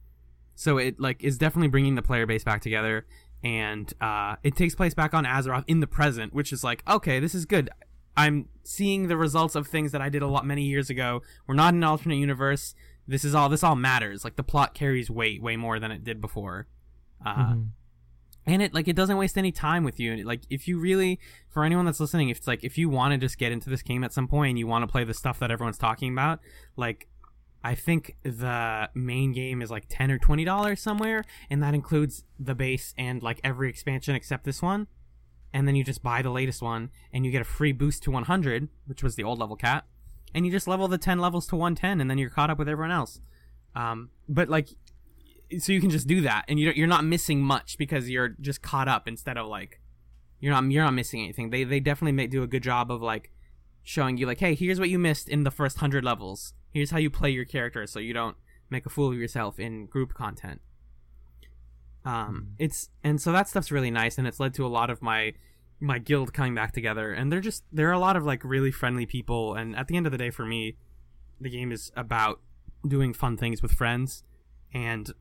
[0.54, 3.06] so it like is definitely bringing the player base back together
[3.44, 7.20] and uh, it takes place back on azeroth in the present which is like okay
[7.20, 7.70] this is good
[8.18, 11.20] I'm seeing the results of things that I did a lot many years ago.
[11.46, 12.74] We're not in an alternate universe.
[13.06, 13.50] This is all.
[13.50, 14.24] This all matters.
[14.24, 16.66] Like the plot carries weight way more than it did before.
[17.22, 17.66] Uh, Mhm.
[18.46, 20.14] and it like it doesn't waste any time with you.
[20.14, 23.12] And like if you really, for anyone that's listening, if it's like if you want
[23.12, 25.12] to just get into this game at some point and you want to play the
[25.12, 26.40] stuff that everyone's talking about,
[26.74, 27.08] like
[27.66, 32.22] I think the main game is like ten or twenty dollars somewhere, and that includes
[32.38, 34.87] the base and like every expansion except this one.
[35.52, 38.12] And then you just buy the latest one, and you get a free boost to
[38.12, 39.88] 100, which was the old level cap,
[40.33, 42.68] and you just level the 10 levels to 110, and then you're caught up with
[42.68, 43.20] everyone else.
[43.74, 44.68] Um, but like,
[45.59, 48.62] so you can just do that, and you're you're not missing much because you're just
[48.62, 49.81] caught up instead of like,
[50.38, 51.50] you're not you're not missing anything.
[51.50, 53.33] They they definitely make, do a good job of like
[53.87, 56.55] showing you like, hey, here's what you missed in the first hundred levels.
[56.72, 58.37] Here's how you play your character, so you don't
[58.68, 60.61] make a fool of yourself in group content.
[62.05, 65.03] Um, it's and so that stuff's really nice, and it's led to a lot of
[65.03, 65.35] my
[65.79, 68.72] my guild coming back together, and they're just there are a lot of like really
[68.72, 70.77] friendly people, and at the end of the day, for me,
[71.40, 72.40] the game is about
[72.87, 74.25] doing fun things with friends,
[74.75, 75.12] and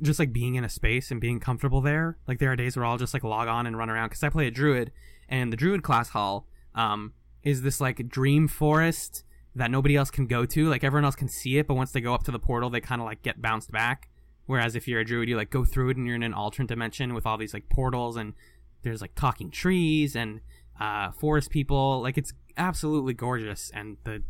[0.00, 2.18] just like being in a space and being comfortable there.
[2.26, 4.28] Like there are days where I'll just like log on and run around because I
[4.28, 4.90] play a druid,
[5.28, 9.24] and the druid class hall um is this like dream forest
[9.54, 10.68] that nobody else can go to.
[10.68, 12.80] Like everyone else can see it, but once they go up to the portal, they
[12.80, 14.08] kind of like get bounced back.
[14.46, 16.68] Whereas if you're a druid, you like go through it and you're in an alternate
[16.68, 18.34] dimension with all these like portals and
[18.82, 20.40] there's like talking trees and
[20.80, 22.00] uh, forest people.
[22.00, 24.22] Like it's absolutely gorgeous, and the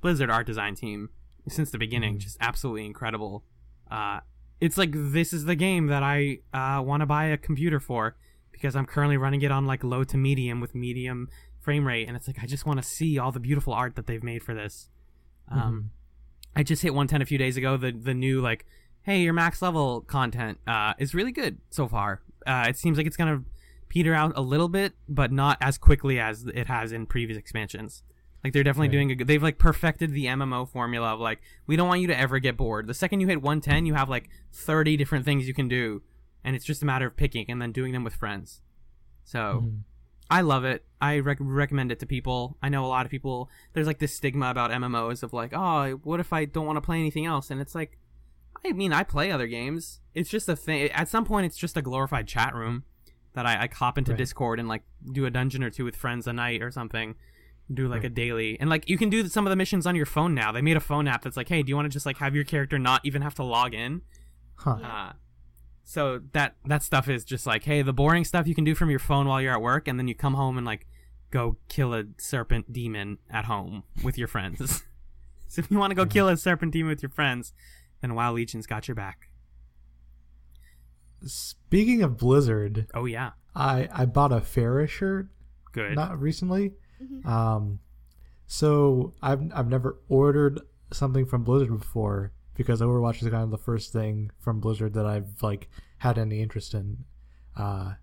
[0.00, 1.10] Blizzard art design team
[1.48, 3.44] since the beginning just absolutely incredible.
[3.90, 4.20] Uh,
[4.60, 8.16] it's like this is the game that I uh, want to buy a computer for
[8.52, 11.28] because I'm currently running it on like low to medium with medium
[11.60, 14.06] frame rate, and it's like I just want to see all the beautiful art that
[14.06, 14.88] they've made for this.
[15.48, 15.90] Um,
[16.56, 17.76] I just hit 110 a few days ago.
[17.76, 18.66] The the new like,
[19.02, 22.22] hey, your max level content uh, is really good so far.
[22.46, 23.42] Uh, it seems like it's gonna
[23.88, 28.02] peter out a little bit, but not as quickly as it has in previous expansions.
[28.42, 28.92] Like they're definitely Right.
[28.92, 29.26] doing a good.
[29.26, 32.56] They've like perfected the MMO formula of like we don't want you to ever get
[32.56, 32.86] bored.
[32.86, 36.02] The second you hit 110, you have like 30 different things you can do,
[36.42, 38.62] and it's just a matter of picking and then doing them with friends.
[39.24, 39.38] So.
[39.66, 39.80] Mhm.
[40.30, 40.84] I love it.
[41.00, 42.56] I rec- recommend it to people.
[42.62, 43.50] I know a lot of people.
[43.72, 46.80] There's like this stigma about MMOs of like, oh, what if I don't want to
[46.82, 47.50] play anything else?
[47.50, 47.98] And it's like,
[48.64, 50.00] I mean, I play other games.
[50.14, 50.90] It's just a thing.
[50.90, 52.84] At some point, it's just a glorified chat room
[53.34, 54.18] that I, I hop into Right.
[54.18, 57.14] Discord and like do a dungeon or two with friends a night or something.
[57.72, 58.06] Do like Right.
[58.06, 60.50] a daily, and like you can do some of the missions on your phone now.
[60.50, 62.34] They made a phone app that's like, hey, do you want to just like have
[62.34, 64.02] your character not even have to log in?
[64.56, 64.78] Huh.
[64.82, 65.12] Uh,
[65.84, 68.90] so that that stuff is just like, hey, the boring stuff you can do from
[68.90, 70.86] your phone while you're at work, and then you come home and like
[71.30, 74.82] go kill a serpent demon at home with your friends.
[75.48, 77.52] so if you want to go kill a serpent demon with your friends,
[78.00, 79.28] then WoW Legion's got your back.
[81.24, 85.28] Speaking of Blizzard, Oh yeah, I I bought a Ferris shirt
[85.72, 85.94] good.
[85.94, 86.72] not recently.
[87.02, 87.26] Mhm.
[87.26, 87.78] Um,
[88.46, 90.60] so I've I've never ordered
[90.92, 95.06] something from Blizzard before because Overwatch is kind of the first thing from Blizzard that
[95.06, 97.04] I've like had any interest in.
[97.56, 97.94] Uh,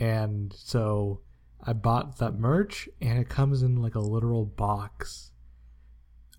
[0.00, 1.20] and so
[1.64, 5.30] I bought that merch, and it comes in like a literal box.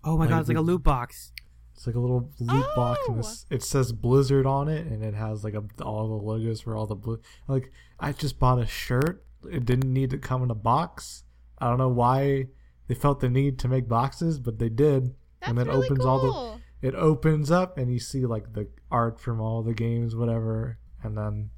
[0.04, 1.32] oh my like god, it's like a loot box.
[1.74, 3.20] It's like a little loot box, and Oh!
[3.20, 6.76] it's, it says Blizzard on it, and it has like a, all the logos for
[6.76, 7.18] all the blue.
[7.48, 9.24] Like I just bought a shirt.
[9.50, 11.24] It didn't need to come in a box.
[11.58, 12.48] I don't know why
[12.88, 15.14] they felt the need to make boxes, but they did.
[15.40, 16.08] That's and then really opens cool.
[16.08, 16.60] all the.
[16.86, 21.18] It opens up, and you see like the art from all the games, whatever, and
[21.18, 21.50] then,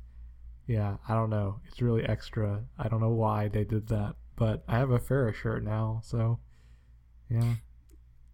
[0.66, 1.60] yeah, I don't know.
[1.68, 2.64] It's really extra.
[2.78, 6.38] I don't know why they did that, but I have a Ferris shirt now, so
[7.30, 7.56] yeah.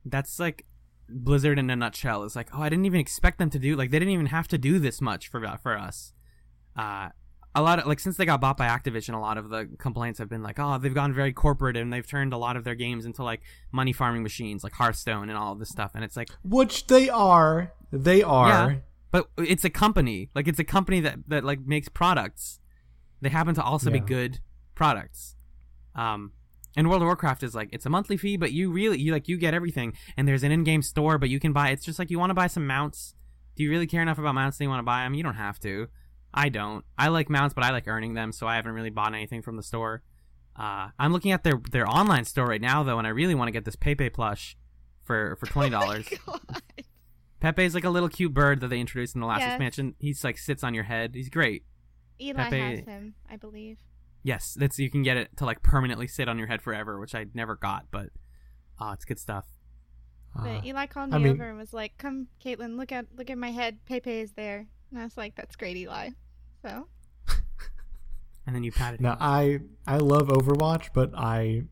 [0.05, 0.67] That's like
[1.09, 2.23] Blizzard in a nutshell.
[2.23, 4.47] It's like, oh, I didn't even expect them to do like they didn't even have
[4.49, 6.13] to do this much for for us.
[6.77, 7.09] Uh,
[7.55, 10.19] a lot of like since they got bought by Activision, a lot of the complaints
[10.19, 12.75] have been like, oh, they've gone very corporate and they've turned a lot of their
[12.75, 15.93] games into like money farming machines, like Hearthstone and all of this stuff.
[15.95, 17.73] And it's like, Which they are.
[17.93, 18.49] They are.
[18.49, 18.77] Yeah.
[19.13, 22.59] but it's a company, like it's a company that that like makes products.
[23.21, 24.41] They happen to also be good
[24.75, 25.37] products.
[25.95, 26.33] Um,
[26.77, 29.29] and World of Warcraft is like it's a monthly fee, but you really you like
[29.29, 31.71] you get everything, and there's an in-game store, but you can buy.
[31.71, 33.15] It's just like you want to buy some mounts.
[33.57, 35.15] Do you really care enough about mounts that you want to buy them?
[35.15, 35.87] You don't have to.
[36.37, 36.85] I don't.
[36.99, 39.57] I like mounts, but I like earning them, so I haven't really bought anything from
[39.57, 40.03] the store.
[40.57, 43.49] Uh, I'm looking at their their online store right now though, and I really want
[43.49, 44.57] to get this Pepe plush
[45.03, 46.07] for for twenty dollars.
[46.29, 46.63] Oh my God.
[47.41, 49.53] Pepe is like a little cute bird that they introduced in the last Yes.
[49.53, 49.95] expansion.
[49.99, 51.15] He's like sits on your head.
[51.15, 51.65] He's great.
[52.21, 53.77] Eli Pepe- has him, I believe.
[54.23, 57.15] Yes, that's you can get it to like permanently sit on your head forever, which
[57.15, 58.09] I never got, but
[58.81, 59.45] uh, it's good stuff.
[60.35, 63.07] But Uh, Eli called me I mean- over and was like, "Come, Caitlin, look at
[63.15, 63.79] look at my head.
[63.85, 66.11] Pepe is there." And I was like, "That's great, Eli."
[66.65, 66.89] So
[68.47, 69.19] And then you patted Now him.
[69.21, 71.65] I I love Overwatch, but I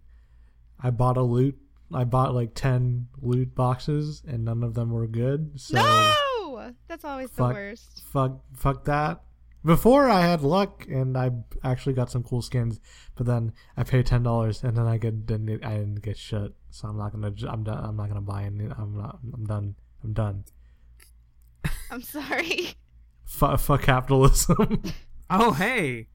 [0.81, 1.59] I bought a loot.
[1.95, 5.61] I bought like ten loot boxes, and none of them were good.
[5.61, 7.49] So no, that's always Fuck.
[7.51, 8.03] the worst.
[8.13, 9.23] fuck, fuck that.
[9.65, 11.31] Before I had luck, and I
[11.63, 12.81] actually got some cool skins,
[13.15, 16.53] but then I paid ten dollars, and then I get didn't I didn't get shit.
[16.71, 17.31] So I'm not gonna.
[17.31, 17.85] j- I'm done.
[17.85, 18.65] I'm not gonna buy any.
[18.65, 19.19] I'm not.
[19.33, 19.75] I'm done.
[20.03, 20.45] I'm done.
[21.91, 22.75] I'm sorry.
[23.33, 24.83] Fuck, fuck capitalism.
[25.35, 26.09] Oh, hey.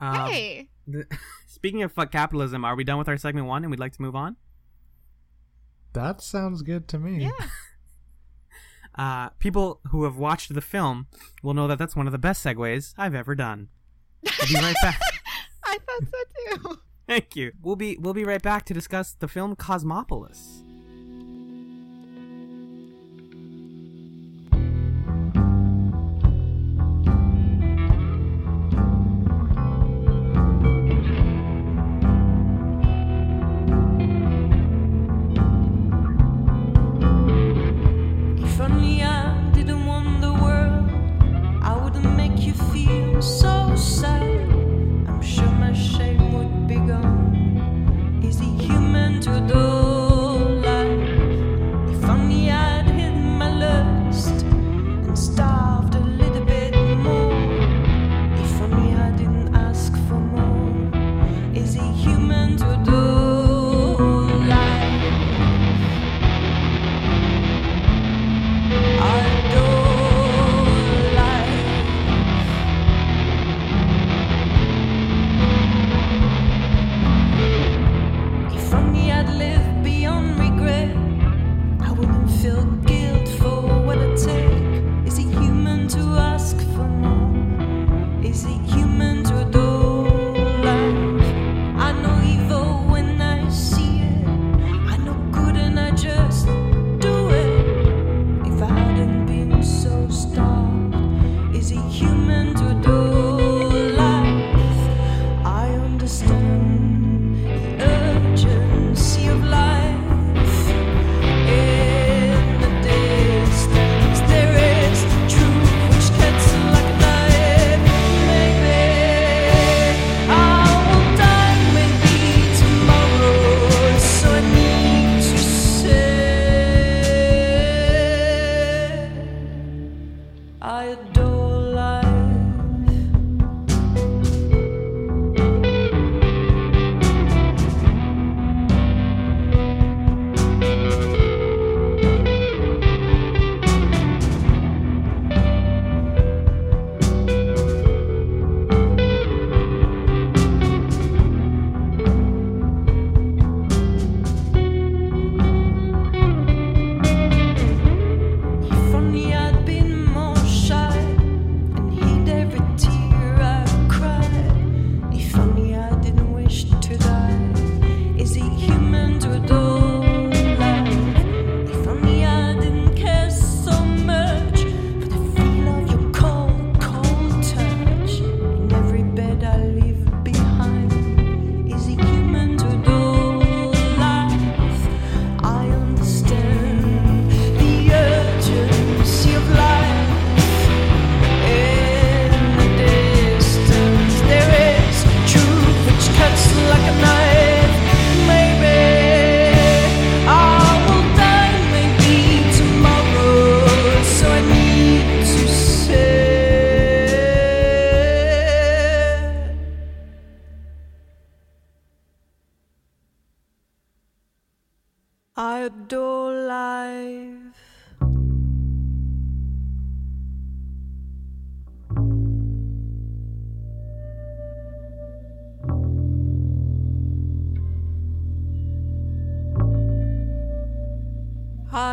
[0.00, 1.06] Um, hey, th-
[1.48, 4.02] speaking of fuck capitalism, are we done with our segment one and we'd like to
[4.02, 4.36] move on?
[5.94, 7.24] that sounds good to me.
[7.24, 7.30] yeah.
[8.94, 11.06] Uh, people who have watched the film
[11.42, 13.68] will know that that's one of the best segues I've ever done.
[14.22, 14.98] We'll be right back.
[15.64, 16.80] I thought so too.
[17.06, 17.52] Thank you.
[17.60, 20.62] We'll be we'll be right back to discuss the film Cosmopolis.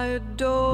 [0.04, 0.73] Adore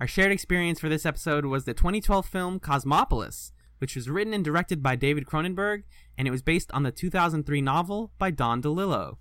[0.00, 4.44] Our shared experience for this episode was the 2012 film Cosmopolis, which was written and
[4.44, 5.82] directed by David Cronenberg,
[6.16, 9.16] and it was based on the 2003 novel by Don DeLillo.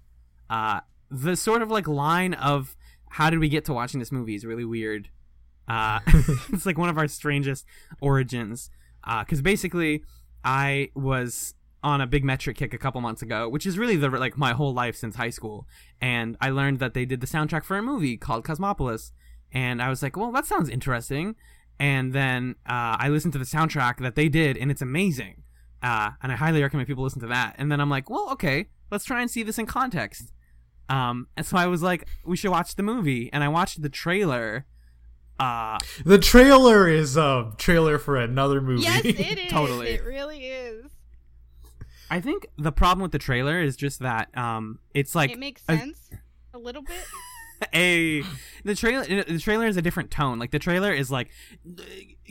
[0.51, 2.75] Uh, the sort of like line of
[3.09, 5.09] how did we get to watching this movie is really weird.
[5.67, 5.99] Uh,
[6.53, 7.65] it's like one of our strangest
[7.99, 8.69] origins.
[9.03, 10.03] Because basically,
[10.43, 14.09] I was on a big metric kick a couple months ago, which is really the
[14.09, 15.65] like my whole life since high school,
[16.01, 19.13] and I learned that they did the soundtrack for a movie called Cosmopolis,
[19.51, 21.35] and I was like, well, that sounds interesting.
[21.79, 25.43] And then uh, I listened to the soundtrack that they did, and it's amazing.
[25.83, 27.55] Uh, and I highly recommend people listen to that.
[27.59, 30.31] And then I'm like, well, okay, let's try and see this in context.
[30.89, 33.89] Um, and so I was like, we should watch the movie, and I watched the
[33.89, 34.65] trailer.
[35.39, 38.83] Uh, The trailer is a trailer for another movie.
[38.83, 39.49] Yes, it is.
[39.51, 39.89] Totally.
[39.89, 40.85] It really is.
[42.09, 45.61] I think the problem with the trailer is just that um, it's like it makes
[45.67, 46.09] a- sense
[46.53, 47.03] a little bit.
[47.73, 48.21] a
[48.63, 51.29] the trailer the trailer is a different tone like the trailer is like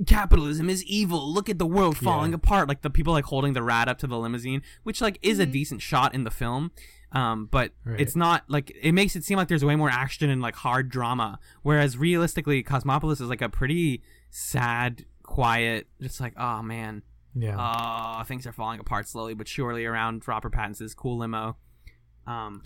[0.07, 2.37] capitalism is evil look at the world falling Yeah.
[2.37, 5.39] apart like the people like holding the rat up to the limousine which like is
[5.39, 5.53] a Mhm.
[5.53, 6.71] decent shot in the film
[7.13, 8.01] um but Right.
[8.01, 10.89] it's not like it makes it seem like there's way more action and like hard
[10.91, 17.03] drama whereas realistically cosmopolis is like a pretty sad quiet just like oh man
[17.35, 17.57] Yeah.
[17.59, 21.57] uh, things are falling apart slowly but surely around Robert Pattinson's cool limo.
[22.27, 22.63] Um,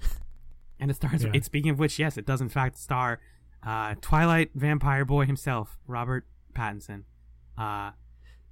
[0.81, 1.25] and it stars.
[1.25, 1.31] Yeah.
[1.35, 3.21] It speaking of which, yes, it does in fact star
[3.63, 7.05] uh, Twilight vampire boy himself, Robert Pattinson.
[7.59, 7.91] Uh,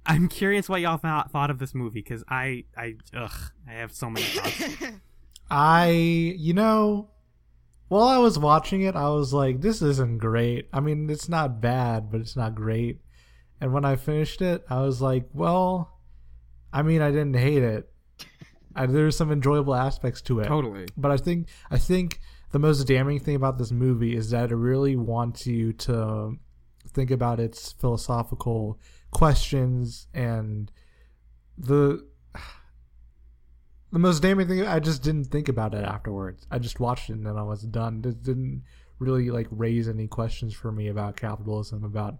[0.05, 3.91] I'm curious what y'all thought, thought of this movie because I, I, ugh, I have
[3.91, 4.75] so many thoughts.
[5.51, 7.09] I, you know,
[7.87, 10.69] while I was watching it, I was like, this isn't great.
[10.71, 13.01] I mean, it's not bad, but it's not great.
[13.59, 15.99] And when I finished it, I was like, well,
[16.71, 17.89] I mean, I didn't hate it.
[18.79, 20.45] I, there's some enjoyable aspects to it.
[20.45, 20.87] totally.
[20.95, 22.19] But I think I think
[22.51, 26.39] the most damning thing about this movie is that it really wants you to
[26.87, 28.79] think about its philosophical
[29.11, 30.71] questions and
[31.57, 32.07] the
[33.91, 36.47] the most damning thing I just didn't think about it afterwards.
[36.49, 38.01] I just watched it and then I was done.
[38.05, 38.63] It didn't
[38.97, 42.19] really like raise any questions for me about capitalism, about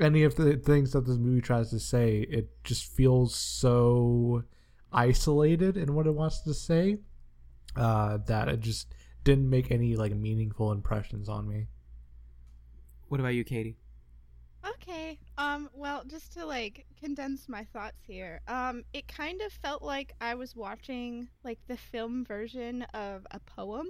[0.00, 2.26] any of the things that this movie tries to say.
[2.28, 4.42] It just feels so
[4.94, 6.98] isolated in what it wants to say
[7.76, 11.66] uh, that it just didn't make any like meaningful impressions on me.
[13.08, 13.76] What about you, Katie?
[14.66, 15.18] Okay.
[15.36, 15.68] Um.
[15.74, 18.40] Well, just to like condense my thoughts here.
[18.48, 18.84] Um.
[18.92, 23.86] It kind of felt like I was watching like the film version of a poem.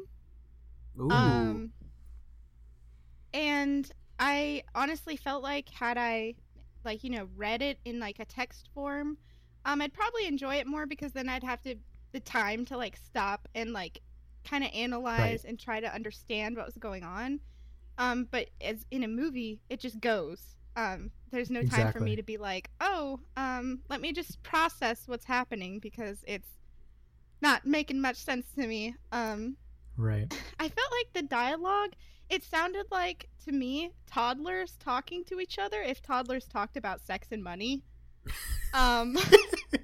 [1.01, 1.73] Ooh, Um.
[3.33, 6.35] And I honestly felt like had I,
[6.85, 9.19] like you know, read it in like a text form,
[9.65, 11.77] um, I'd probably enjoy it more because then I'd have to
[12.13, 14.01] the time to like stop and like
[14.45, 17.41] kind of analyze and try to understand what was going on.
[17.99, 20.57] Um, but as in a movie, it just goes.
[20.77, 25.03] Um, there's no time for me to be like, oh, um, let me just process
[25.07, 26.49] what's happening because it's
[27.41, 28.95] not making much sense to me.
[29.13, 29.57] Um,
[29.97, 30.33] Right.
[30.59, 31.93] I felt like the dialogue,
[32.29, 37.29] it sounded like to me toddlers talking to each other if toddlers talked about sex
[37.31, 37.83] and money.
[38.73, 39.17] Um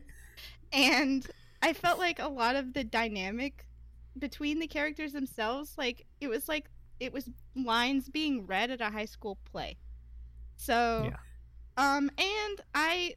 [0.72, 1.26] and
[1.62, 3.66] I felt like a lot of the dynamic
[4.18, 6.68] between the characters themselves like it was like
[6.99, 9.76] it was lines being read at a high school play.
[10.57, 11.16] So Yeah.
[11.76, 13.14] um and I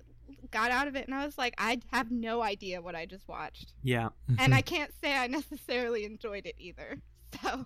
[0.52, 3.28] got out of it and I was like I have no idea what I just
[3.28, 4.10] watched yeah.
[4.38, 6.98] and I can't say I necessarily enjoyed it either.
[7.42, 7.66] So,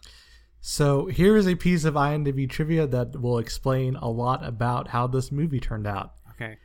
[0.62, 5.08] So here is a piece of IMDb trivia that will explain a lot about how
[5.08, 6.14] this movie turned out.
[6.32, 6.58] Okay.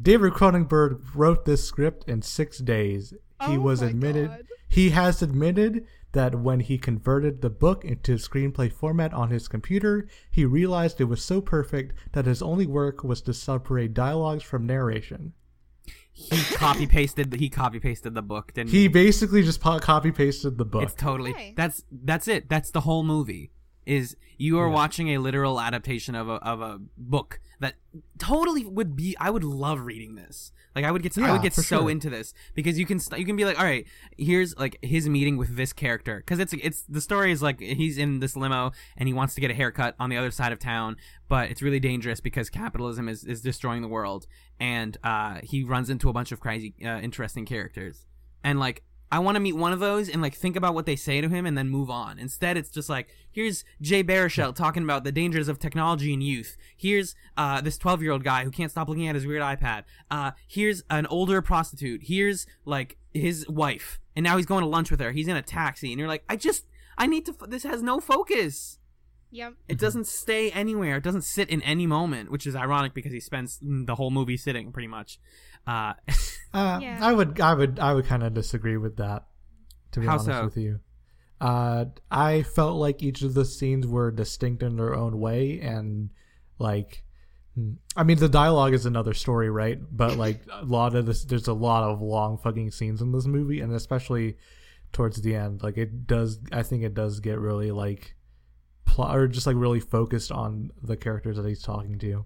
[0.00, 3.12] David Cronenberg wrote this script in six days.
[3.46, 4.28] He Oh was admitted.
[4.28, 4.42] God.
[4.68, 10.08] He has admitted that when he converted the book into screenplay format on his computer,
[10.30, 14.66] he realized it was so perfect that his only work was to separate dialogues from
[14.66, 15.34] narration.
[16.12, 17.34] He copy pasted.
[17.34, 18.54] He copy pasted the book.
[18.54, 18.88] Didn't He he?
[18.88, 20.82] basically just copy pasted the book.
[20.84, 21.52] It's totally Okay.
[21.56, 22.48] that's that's it.
[22.48, 23.52] That's the whole movie.
[23.86, 24.74] Is you are Yeah.
[24.74, 27.74] watching a literal adaptation of a of a book that
[28.18, 29.16] totally would be.
[29.18, 30.52] I would love reading this.
[30.74, 31.90] Like I would get I Yeah, would get so sure.
[31.90, 33.86] into this because you can st- you can be like, all right,
[34.18, 37.96] here's like his meeting with this character because it's it's the story is like he's
[37.96, 40.58] in this limo and he wants to get a haircut on the other side of
[40.58, 40.96] town,
[41.28, 44.26] but it's really dangerous because capitalism is is destroying the world,
[44.60, 48.04] and uh, he runs into a bunch of crazy, uh, interesting characters,
[48.44, 50.96] and like I want to meet one of those and like think about what they
[50.96, 52.18] say to him and then move on.
[52.18, 56.56] Instead, it's just like here's Jay Baruchel talking about the dangers of technology and youth.
[56.76, 59.84] Here's uh, this 12 year old guy who can't stop looking at his weird iPad.
[60.10, 62.02] Uh, here's an older prostitute.
[62.04, 65.12] Here's like his wife, and now he's going to lunch with her.
[65.12, 66.66] He's in a taxi, and you're like, I just
[66.98, 67.36] I need to.
[67.40, 68.78] F- this has no focus.
[69.30, 69.54] Yep.
[69.68, 70.96] It doesn't stay anywhere.
[70.96, 74.36] It doesn't sit in any moment, which is ironic because he spends the whole movie
[74.36, 75.18] sitting pretty much.
[75.66, 75.94] Uh,
[76.54, 76.98] Uh, Yeah.
[77.02, 79.26] I would, I would, I would kind of disagree with that.
[79.92, 80.44] To be How honest so?
[80.44, 80.80] with you,
[81.40, 86.10] uh, I felt like each of the scenes were distinct in their own way, and
[86.58, 87.04] like,
[87.54, 89.78] hmm, I mean, the dialogue is another story, right?
[89.90, 93.26] But like a lot of this, there's a lot of long fucking scenes in this
[93.26, 94.36] movie, and especially
[94.92, 96.38] towards the end, like it does.
[96.52, 98.14] I think it does get really like
[98.86, 102.24] plot or just like really focused on the characters that he's talking to.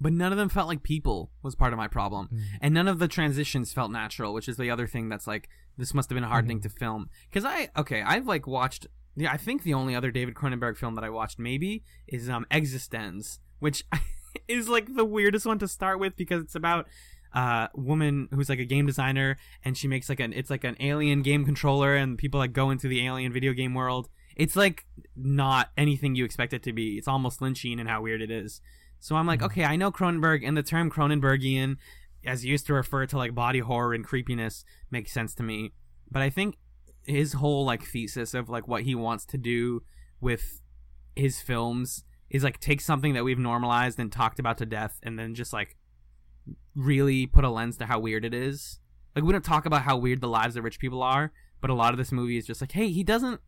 [0.00, 2.28] But none of them felt like people was part of my problem.
[2.60, 5.94] And none of the transitions felt natural which is the other thing that's like this
[5.94, 7.08] must have been a hard thing to film.
[7.30, 8.86] Because i okay i've like watched
[9.16, 12.46] yeah i think the only other david cronenberg film that i watched maybe is um
[12.50, 13.84] existenz which
[14.48, 16.86] is like the weirdest one to start with because it's about
[17.34, 20.76] uh woman who's like a game designer and she makes like an it's like an
[20.80, 24.08] alien game controller and people like go into the alien video game world.
[24.36, 24.84] It's like
[25.16, 26.96] not anything you expect it to be.
[26.96, 28.60] It's almost lynchian and how weird it is
[29.04, 31.76] so I'm like, okay, I know Cronenberg, and the term Cronenbergian,
[32.24, 35.72] as used to refer to like body horror and creepiness, makes sense to me.
[36.10, 36.56] But I think
[37.02, 39.82] his whole like thesis of like what he wants to do
[40.22, 40.62] with
[41.14, 45.18] his films is like take something that we've normalized and talked about to death, and
[45.18, 45.76] then just like
[46.74, 48.80] really put a lens to how weird it is.
[49.14, 51.30] Like we don't talk about how weird the lives of rich people are,
[51.60, 53.42] but a lot of this movie is just like, hey, he doesn't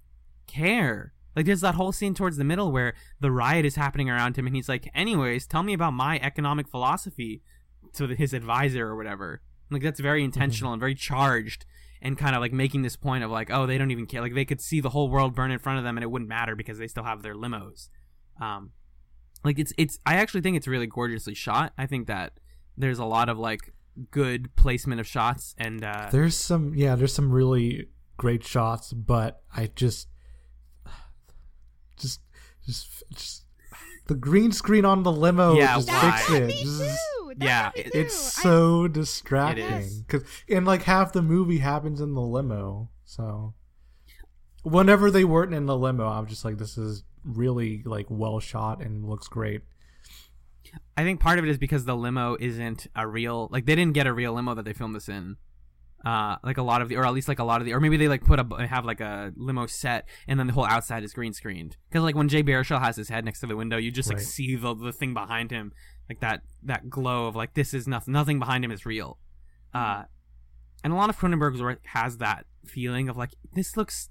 [0.47, 1.15] care.
[1.37, 4.47] Like there's that whole scene towards the middle where the riot is happening around him,
[4.47, 7.43] and he's like, "Anyways, tell me about my economic philosophy,"
[7.95, 9.43] to his advisor or whatever.
[9.71, 11.67] Like that's very intentional and very charged,
[12.01, 14.23] and kind of like making this point of like, oh, they don't even care.
[14.23, 16.29] Like they could see the whole world burn in front of them, and it wouldn't
[16.29, 17.91] matter because they still have their limos.
[18.41, 18.71] Um,
[19.45, 19.99] like it's it's.
[20.07, 21.73] I actually think it's really gorgeously shot.
[21.77, 22.33] I think that
[22.77, 23.73] there's a lot of like
[24.11, 29.43] good placement of shots and uh, There's some, yeah, there's some really great shots, but
[29.55, 30.09] I just,
[31.99, 32.21] just,
[32.65, 33.45] just, just
[34.07, 35.55] the green screen on the limo.
[35.55, 36.11] Yeah, just why?
[36.27, 36.51] fix it.
[36.65, 36.99] Just-
[37.39, 37.99] yeah, me it- too.
[37.99, 42.89] it's I- so distracting because and like half the movie happens in the limo.
[43.05, 43.53] So
[44.63, 48.81] whenever they weren't in the limo, I'm just like, this is really like well shot
[48.81, 49.63] and looks great.
[50.97, 53.95] I think part of it is because the limo isn't a real like they didn't
[53.95, 55.37] get a real limo that they filmed this in.
[56.05, 57.81] Uh, like a lot of the, or at least like a lot of the, or
[57.81, 61.03] maybe they like put a have like a limo set, and then the whole outside
[61.03, 61.77] is green screened.
[61.89, 64.19] Because like when Jay Baruchel has his head next to the window, you just like
[64.19, 64.27] Right.
[64.27, 65.73] see the the thing behind him,
[66.09, 69.19] like that that glow of like this is nothing, nothing behind him is real.
[69.75, 70.05] Uh,
[70.85, 74.09] and a lot of Cronenberg's work has that feeling of like this looks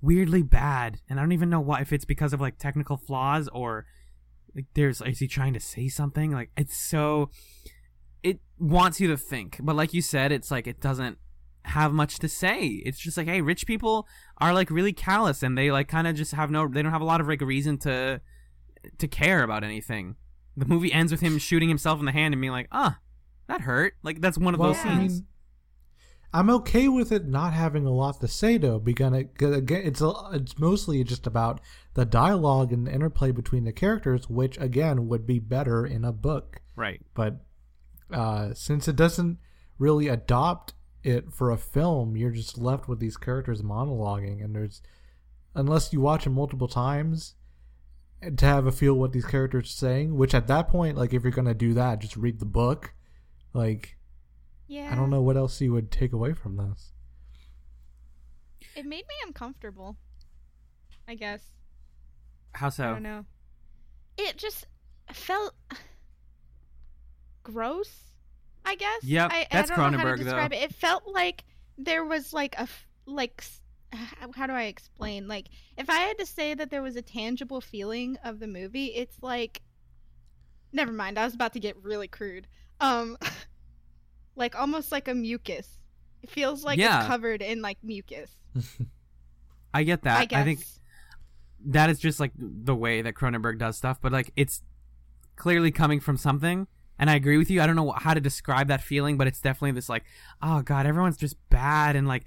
[0.00, 3.48] weirdly bad, and I don't even know why if it's because of like technical flaws
[3.52, 3.86] or
[4.54, 7.30] like there's is he trying to say something like it's so
[8.62, 11.18] wants you to think but like you said it's like it doesn't
[11.64, 12.82] have much to say.
[12.84, 14.08] It's just like hey rich people
[14.38, 17.00] are like really callous and they like kind of just have no they don't have
[17.00, 18.20] a lot of like reason to
[18.98, 20.16] to care about anything.
[20.56, 22.98] The movie ends with him shooting himself in the hand and being like ah
[23.46, 23.94] that hurt.
[24.02, 25.12] Like that's one of Well, those I scenes.
[25.20, 25.26] mean,
[26.34, 30.00] I'm okay with it not having a lot to say though, because it- again, it's
[30.00, 31.60] a, it's mostly just about
[31.94, 36.12] the dialogue and the interplay between the characters, which again would be better in a
[36.12, 36.60] book.
[36.74, 37.00] right.
[37.14, 37.44] But
[38.12, 39.38] uh, since it doesn't
[39.78, 44.82] really adopt it for a film, you're just left with these characters monologuing, and there's
[45.54, 47.34] unless you watch it multiple times
[48.36, 50.16] to have a feel what these characters are saying.
[50.16, 52.94] Which at that point, like if you're gonna do that, just read the book.
[53.52, 53.96] Like
[54.68, 54.90] Yeah.
[54.92, 56.92] I don't know what else you would take away from this.
[58.74, 59.96] It made me uncomfortable.
[61.08, 61.42] I guess.
[62.54, 62.84] how so?
[62.84, 63.24] I don't know.
[64.16, 64.66] It just
[65.12, 65.54] felt
[67.42, 67.90] gross.
[68.64, 69.02] I guess.
[69.02, 70.38] Yeah, I, that's I don't know how Cronenberg, to though.
[70.38, 70.52] it.
[70.52, 71.44] It felt like
[71.78, 72.68] there was like a
[73.06, 73.44] like.
[74.34, 75.28] How do I explain?
[75.28, 78.86] Like, if I had to say that there was a tangible feeling of the movie,
[78.86, 79.60] it's like.
[80.72, 81.18] Never mind.
[81.18, 82.46] I was about to get really crude.
[82.80, 83.18] Um,
[84.36, 85.68] like almost like a mucus.
[86.22, 87.00] It feels like Yeah.
[87.00, 88.30] it's covered in like mucus.
[89.74, 90.40] i get that I.
[90.40, 90.60] I think
[91.66, 94.62] that is just like the way that Cronenberg does stuff, but like it's
[95.36, 96.66] clearly coming from something.
[97.02, 97.60] And I agree with you.
[97.60, 100.04] I don't know how to describe that feeling, but it's definitely this like,
[100.40, 102.24] oh god, everyone's just bad, and like,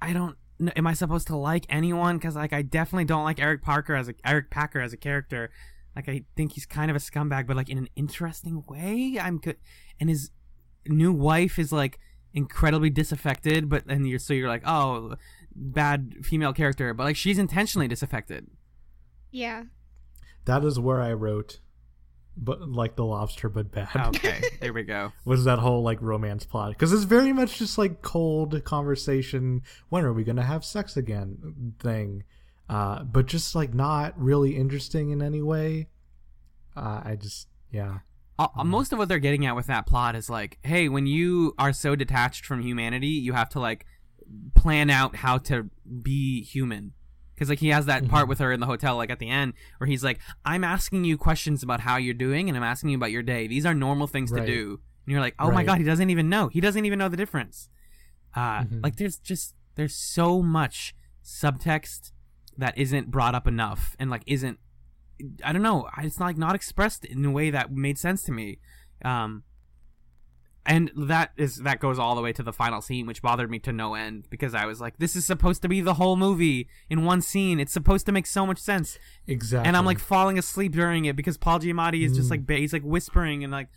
[0.00, 0.36] I don't.
[0.60, 2.18] kn- Am I supposed to like anyone?
[2.18, 5.50] Because like, I definitely don't like Eric Parker as a Eric Packer as a character.
[5.96, 9.18] Like, I think he's kind of a scumbag, but like in an interesting way.
[9.20, 9.56] I'm good,
[9.98, 10.30] and his
[10.86, 11.98] new wife is like
[12.32, 15.16] incredibly disaffected, but and you're so you're like, oh,
[15.54, 18.46] bad female character, but like she's intentionally disaffected.
[19.32, 19.64] Yeah.
[20.44, 21.58] that is where I wrote,
[22.36, 23.88] but like the lobster, but bad.
[23.94, 25.12] Okay, there we go.
[25.24, 30.04] was that whole like romance plot because it's very much just like cold conversation when
[30.04, 32.24] are we gonna have sex again thing
[32.72, 35.88] uh, but just like not really interesting in any way.
[36.74, 37.98] Uh, I just yeah.
[38.38, 41.06] Uh, uh, most of what they're getting at with that plot is like, hey, when
[41.06, 43.84] you are so detached from humanity, you have to like
[44.54, 45.68] plan out how to
[46.02, 46.94] be human.
[47.42, 48.28] Because like he has that part Mhm.
[48.28, 51.18] with her in the hotel, like at the end, where he's like, "I'm asking you
[51.18, 53.48] questions about how you're doing, and I'm asking you about your day.
[53.48, 54.40] These are normal things Right.
[54.40, 56.46] to do." And you're like, "Oh my god, he doesn't even know.
[56.46, 57.68] He doesn't even know the difference."
[58.36, 58.80] Uh, Mhm.
[58.84, 62.12] Like there's just there's so much subtext
[62.56, 64.60] that isn't brought up enough, and like isn't
[65.44, 65.88] I don't know.
[65.98, 68.58] It's not like not expressed in a way that made sense to me.
[69.04, 69.42] Um,
[70.64, 73.58] and that is that goes all the way to the final scene, which bothered me
[73.60, 76.68] to no end because I was like, this is supposed to be the whole movie
[76.88, 77.58] in one scene.
[77.58, 79.66] It's supposed to make so much sense, Exactly.
[79.68, 82.48] and I'm like falling asleep during it because Paul Giamatti is just Mm.
[82.48, 83.68] like he's like whispering and like.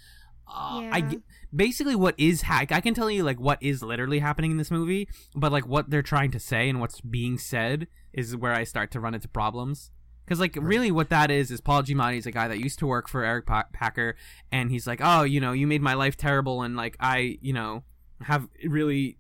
[0.48, 1.10] Uh, I Yeah.
[1.10, 1.20] g-
[1.56, 4.70] basically what is ha- I can tell you like what is literally happening in this
[4.70, 8.64] movie, but like what they're trying to say and what's being said is where I
[8.64, 9.90] start to run into problems.
[10.26, 12.88] Because like really, what that is is Paul Giamatti is a guy that used to
[12.88, 14.16] work for Eric pa- Packer,
[14.52, 17.54] and he's like, oh, you know, you made my life terrible, and like I, you
[17.54, 17.84] know,
[18.22, 19.18] have really,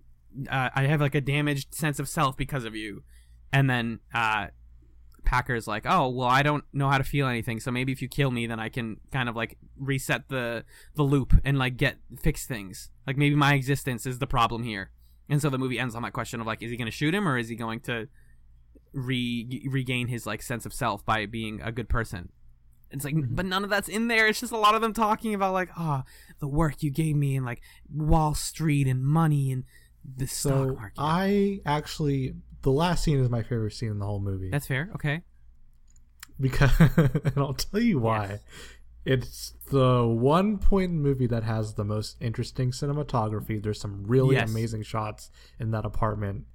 [0.49, 3.03] uh, I have like a damaged sense of self because of you,
[3.53, 4.47] and then uh,
[5.25, 8.07] Packer's like, oh, well, I don't know how to feel anything, so maybe if you
[8.07, 11.97] kill me, then I can kind of like reset the the loop and like get
[12.19, 12.89] fix things.
[13.05, 14.89] Like maybe my existence is the problem here,
[15.29, 17.13] and so the movie ends on that question of like, is he going to shoot
[17.13, 18.07] him or is he going to
[18.95, 22.29] re- regain his like sense of self by being a good person.
[22.91, 23.35] It's like, Mhm.
[23.35, 24.25] but none of that's in there.
[24.27, 26.03] It's just a lot of them talking about like, ah,
[26.39, 27.61] the work you gave me and like
[27.93, 29.63] Wall Street and money and
[30.03, 30.93] the stock so market.
[30.97, 34.89] I actually the last scene is my favorite scene in the whole movie that's fair.
[34.95, 35.21] Okay.
[36.39, 38.27] because and I'll tell you why.
[38.27, 38.39] Yes.
[39.07, 43.61] It's the one point in the movie that has the most interesting cinematography.
[43.61, 44.49] There's some really Yes.
[44.49, 45.29] amazing shots
[45.59, 46.45] in that apartment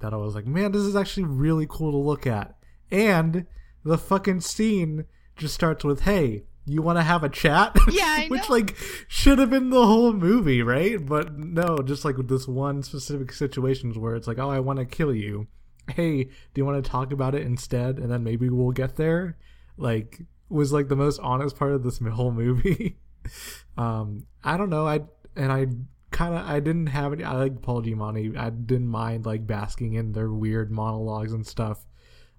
[0.00, 2.56] that I was like, man, this is actually really cool to look at.
[2.90, 3.46] And
[3.84, 5.04] the fucking scene
[5.36, 8.76] just starts with, "Hey, you want to have a chat?" Yeah, I which like
[9.08, 11.04] should have been the whole movie, right?
[11.04, 14.78] But no, just like with this one specific situations where it's like, "Oh, I want
[14.78, 15.46] to kill you."
[15.88, 19.38] Hey, do you want to talk about it instead, and then maybe we'll get there?
[19.76, 22.96] Like, was like the most honest part of this whole movie.
[23.78, 24.86] um, I don't know.
[24.86, 25.00] I
[25.36, 25.66] and I
[26.10, 27.24] kind of I didn't have any.
[27.24, 28.36] I like Paul Giamatti.
[28.36, 31.84] I didn't mind like basking in their weird monologues and stuff.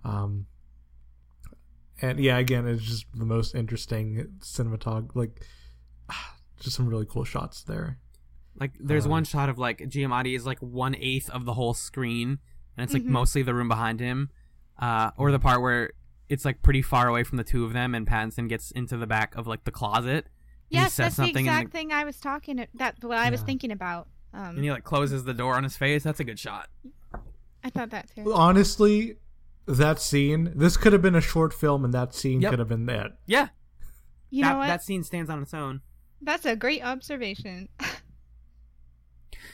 [0.03, 0.45] Um,
[2.01, 5.41] and yeah, again, it's just the most interesting cinematog like
[6.59, 7.99] just some really cool shots there.
[8.59, 11.73] Like there's Uh, one shot of like Giamatti is like one eighth of the whole
[11.73, 12.39] screen,
[12.75, 13.07] and it's like Mhm.
[13.09, 14.29] mostly the room behind him,
[14.79, 15.91] uh, or the part where
[16.29, 19.07] it's like pretty far away from the two of them, and Pattinson gets into the
[19.07, 20.27] back of like the closet.
[20.71, 22.65] And he Yes, that's the something and exact thing I was talking.
[22.75, 24.07] That what I was thinking about.
[24.33, 26.03] Um, and he like closes the door on his face.
[26.03, 26.69] That's a good shot.
[27.63, 28.33] I thought that too.
[28.33, 29.17] Honestly,
[29.65, 30.51] that scene.
[30.55, 32.49] This could have been a short film, and that scene Yep.
[32.51, 33.11] could have been it.
[33.25, 33.47] Yeah,
[34.29, 34.67] You that, know what?
[34.67, 35.81] that scene stands on its own.
[36.21, 37.69] That's a great observation.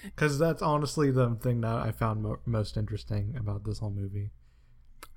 [0.04, 4.32] Because that's honestly the thing that I found mo- most interesting about this whole movie.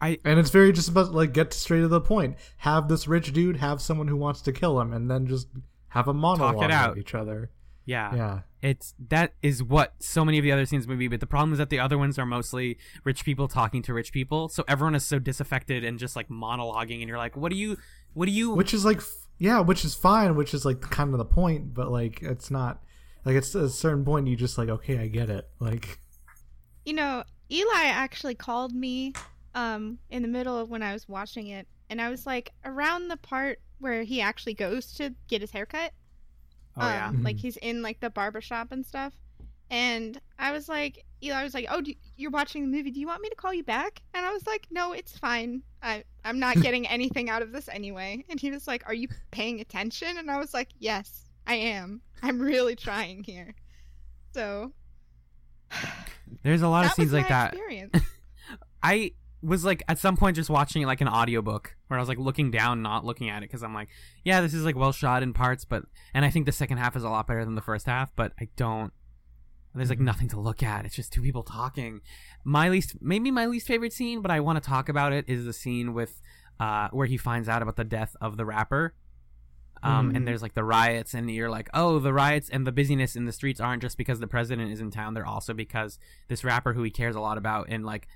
[0.00, 2.36] I And it's very just about like get straight to the point.
[2.58, 5.48] Have this rich dude have someone who wants to kill him, and then just
[5.96, 6.90] have a monologue it out.
[6.90, 7.50] with each other.
[7.84, 8.14] yeah.
[8.14, 11.26] Yeah, It's that is what so many of the other scenes would be, but the
[11.26, 14.48] problem is that the other ones are mostly rich people talking to rich people.
[14.48, 17.76] So everyone is so disaffected and just like monologuing, and you're like, what do you,
[18.14, 18.50] what do you?
[18.52, 19.00] which is like
[19.38, 21.74] yeah, which is fine, which is like kind of the point.
[21.74, 22.82] But like it's not
[23.24, 25.48] like it's a certain point you just like okay, I get it.
[25.60, 25.98] Like
[26.84, 29.12] you know, Eli actually called me
[29.54, 33.08] um in the middle of when I was watching it, and I was like around
[33.08, 35.92] the part where he actually goes to get his haircut.
[36.78, 37.40] oh yeah, um, like Mhm.
[37.40, 39.14] he's in like the barber shop and stuff.
[39.70, 42.90] And I was like, Eli was like, "Oh, do, you're watching the movie.
[42.90, 45.62] Do you want me to call you back?" And I was like, "No, it's fine.
[45.82, 49.08] I I'm not getting anything out of this anyway." And he was like, "Are you
[49.30, 52.02] paying attention?" And I was like, "Yes, I am.
[52.22, 53.54] I'm really trying here."
[54.34, 54.72] So
[56.42, 57.52] there's a lot of scenes like that.
[57.54, 57.98] Experience.
[58.82, 59.12] I
[59.42, 62.18] was like at some point just watching it like an audiobook where I was like
[62.18, 63.88] looking down, not looking at it because I'm like,
[64.24, 65.84] yeah, this is like well shot in parts, but
[66.14, 68.32] and I think the second half is a lot better than the first half, but
[68.40, 68.92] I don't.
[69.74, 70.04] There's like Mhm.
[70.04, 70.86] nothing to look at.
[70.86, 72.00] It's just two people talking.
[72.44, 75.44] My least, maybe my least favorite scene, but I want to talk about it is
[75.44, 76.20] the scene with
[76.58, 78.94] uh, where he finds out about the death of the rapper.
[79.82, 80.16] Um, Mhm.
[80.16, 83.26] And there's like the riots, and you're like, oh, the riots and the busyness in
[83.26, 85.12] the streets aren't just because the president is in town.
[85.12, 88.08] They're also because this rapper who he cares a lot about and like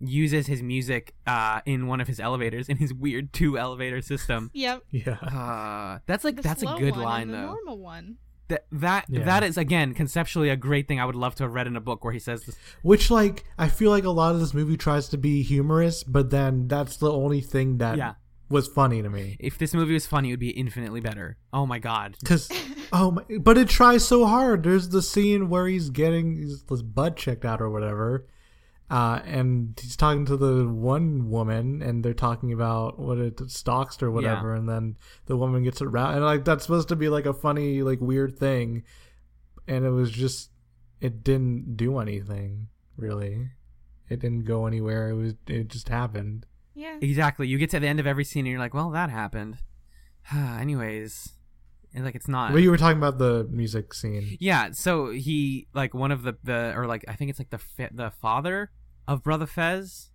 [0.00, 4.50] uses his music uh, in one of his elevators in his weird two elevator system.
[4.54, 4.82] yep.
[4.90, 7.46] yeah, Uh, that's like The that's a good one line the though.
[7.46, 8.16] normal one.
[8.48, 9.24] That that Yeah.
[9.24, 11.00] that is again conceptually a great thing.
[11.00, 12.56] I would love to have read in a book where he says this.
[12.82, 16.30] Which like I feel like a lot of this movie tries to be humorous, but
[16.30, 18.14] then that's the only thing that Yeah.
[18.48, 19.36] was funny to me.
[19.40, 21.38] If this movie was funny, it would be infinitely better.
[21.52, 22.16] Oh my god.
[22.24, 22.48] Cause
[22.92, 24.62] oh my, but it tries so hard.
[24.62, 28.28] There's the scene where he's getting his, his butt checked out or whatever,
[28.90, 34.02] uh, and he's talking to the one woman, and they're talking about what it stalks
[34.02, 37.26] or whatever, and then the woman gets around, and like that's supposed to be like
[37.26, 38.84] a funny, like weird thing,
[39.66, 40.50] and it was just
[41.00, 43.50] it didn't do anything really.
[44.08, 45.10] It didn't go anywhere.
[45.10, 46.46] It was it just happened.
[46.74, 46.96] Yeah.
[47.00, 47.48] Exactly.
[47.48, 49.58] You get to the end of every scene and you're like, well, that happened.
[50.34, 51.30] Anyways,
[51.96, 52.52] and, like it's not.
[52.52, 54.36] Well, you were talking about the music scene.
[54.38, 57.60] Yeah, so he like one of the the or like I think it's like the
[57.92, 58.70] the father
[59.08, 60.10] of brother Fez,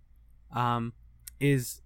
[0.54, 0.92] um,
[1.40, 1.82] is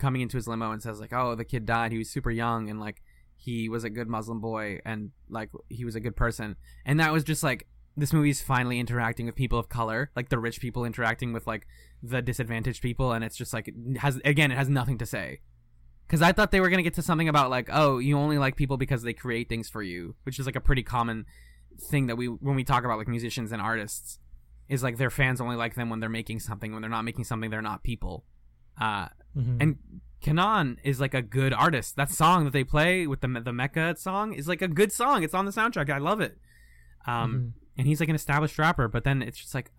[0.00, 1.92] coming into his limo and says like, oh, the kid died.
[1.92, 3.02] He was super young and like
[3.36, 6.56] he was a good Muslim boy and like he was a good person.
[6.84, 10.38] And that was just like this movie's finally interacting with people of color, like the
[10.38, 11.66] rich people interacting with like
[12.02, 15.40] the disadvantaged people, and it's just like it has again, it has nothing to say.
[16.06, 18.56] Because I thought they were gonna get to something about like, oh, you only like
[18.56, 21.26] people because they create things for you, which is like a pretty common
[21.90, 24.18] thing that we when we talk about like musicians and artists
[24.68, 26.72] is like their fans only like them when they're making something.
[26.72, 28.24] When they're not making something, they're not people.
[28.80, 29.56] Uh, Mhm.
[29.60, 29.78] and
[30.22, 31.94] K'naan is like a good artist.
[31.96, 35.22] That song that they play with the the Mecca song is like a good song.
[35.22, 35.90] It's on the soundtrack.
[35.90, 36.38] I love it.
[37.06, 37.52] Um, Mhm.
[37.78, 39.70] and he's like an established rapper, but then it's just like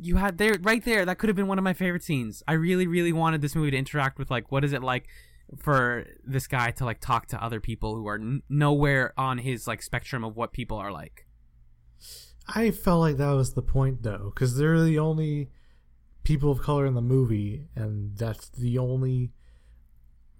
[0.00, 1.04] you had there right there.
[1.04, 2.42] That could have been one of my favorite scenes.
[2.46, 5.08] I really, really wanted this movie to interact with like what is it like
[5.56, 9.66] for this guy to like talk to other people who are n- nowhere on his
[9.66, 11.26] like spectrum of what people are like.
[12.46, 15.50] I felt like that was the point though, because they're the only
[16.24, 19.32] people of color in the movie, and that's the only.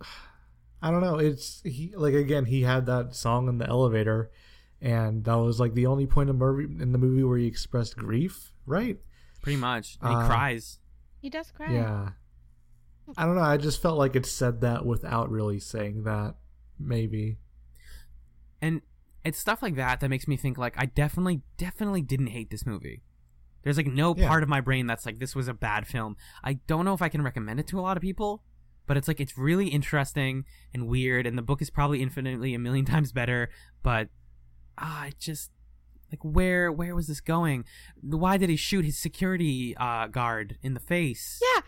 [0.82, 1.18] I don't know.
[1.18, 2.44] It's he like again.
[2.44, 4.30] He had that song in the elevator,
[4.80, 7.96] and that was like the only point in, movie, in the movie where he expressed
[7.96, 8.96] grief, right?
[9.42, 10.78] Pretty much, and he Uh, cries.
[11.20, 11.72] He does cry.
[11.72, 12.10] Yeah.
[13.16, 13.40] I don't know.
[13.42, 16.34] I just felt like it said that without really saying that.
[16.78, 17.38] Maybe.
[18.62, 18.82] and
[19.24, 22.64] it's stuff like that that makes me think like I definitely definitely didn't hate this
[22.64, 23.02] movie.
[23.62, 24.28] There's like no Yeah.
[24.28, 26.16] part of my brain that's like this was a bad film.
[26.44, 28.42] I don't know if I can recommend it to a lot of people,
[28.86, 32.58] but it's like it's really interesting and weird and the book is probably infinitely a
[32.58, 33.50] million times better,
[33.82, 34.08] but
[34.78, 35.50] ah it just
[36.12, 37.64] like where where was this going?
[38.00, 41.40] Why did he shoot his security uh, guard in the face?
[41.54, 41.62] Yeah.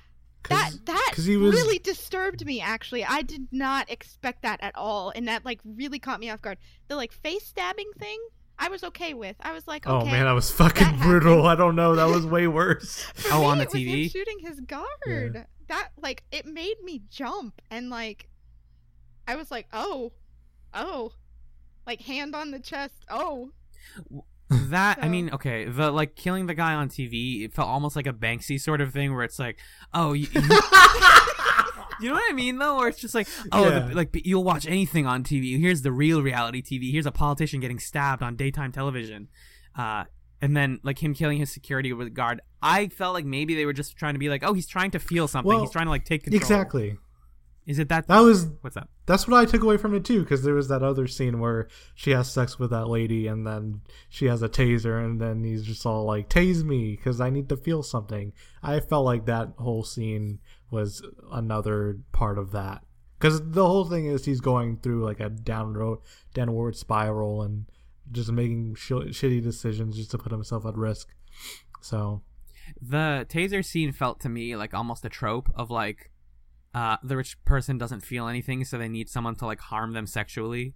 [0.48, 3.04] That 'Cause- that 'cause he was- really disturbed me actually.
[3.04, 6.58] I did not expect that at all and that like really caught me off guard.
[6.88, 8.18] The like face stabbing thing,
[8.58, 9.36] I was okay with.
[9.40, 10.08] I was like, oh, okay.
[10.08, 11.46] Oh man, that was fucking that brutal.
[11.46, 11.94] I don't know.
[11.96, 13.02] That was way worse.
[13.14, 14.10] For Oh, me, on the it was him TV?
[14.10, 15.46] shooting his guard.
[15.68, 18.28] That like it made me jump and like
[19.28, 20.12] I was like, oh,
[20.74, 21.12] oh,
[21.86, 23.04] like hand on the chest.
[23.08, 23.52] Oh,
[24.70, 28.06] That I mean, okay, the like killing the guy on TV, it felt almost like
[28.06, 29.58] a Banksy sort of thing, where it's like,
[29.94, 30.40] oh, you, you,
[32.00, 33.78] you know what I mean, though, where it's just like, oh, Yeah.
[33.80, 35.58] the, like you'll watch anything on TV.
[35.60, 36.90] Here's the real reality TV.
[36.90, 39.28] Here's a politician getting stabbed on daytime television,
[39.76, 40.04] uh,
[40.40, 42.40] and then like him killing his security guard.
[42.62, 44.98] I felt like maybe they were just trying to be like, oh, he's trying to
[44.98, 45.48] feel something.
[45.48, 46.40] Well, he's trying to like take control.
[46.40, 46.96] Exactly.
[47.70, 48.08] Is it that?
[48.08, 48.88] That was What's that?
[49.06, 51.68] that's what I took away from it too, because there was that other scene where
[51.94, 55.62] she has sex with that lady, and then she has a taser, and then he's
[55.64, 59.52] just all like, "Tase me, because I need to feel something." I felt like that
[59.58, 61.00] whole scene was
[61.30, 62.82] another part of that,
[63.20, 66.00] because the whole thing is he's going through like a down road,
[66.34, 67.66] downward spiral, and
[68.10, 71.14] just making sh- shitty decisions just to put himself at risk.
[71.80, 72.22] So
[72.82, 76.10] The taser scene felt to me like almost a trope of like
[76.74, 80.06] uh, the rich person doesn't feel anything, so they need someone to like harm them
[80.06, 80.74] sexually,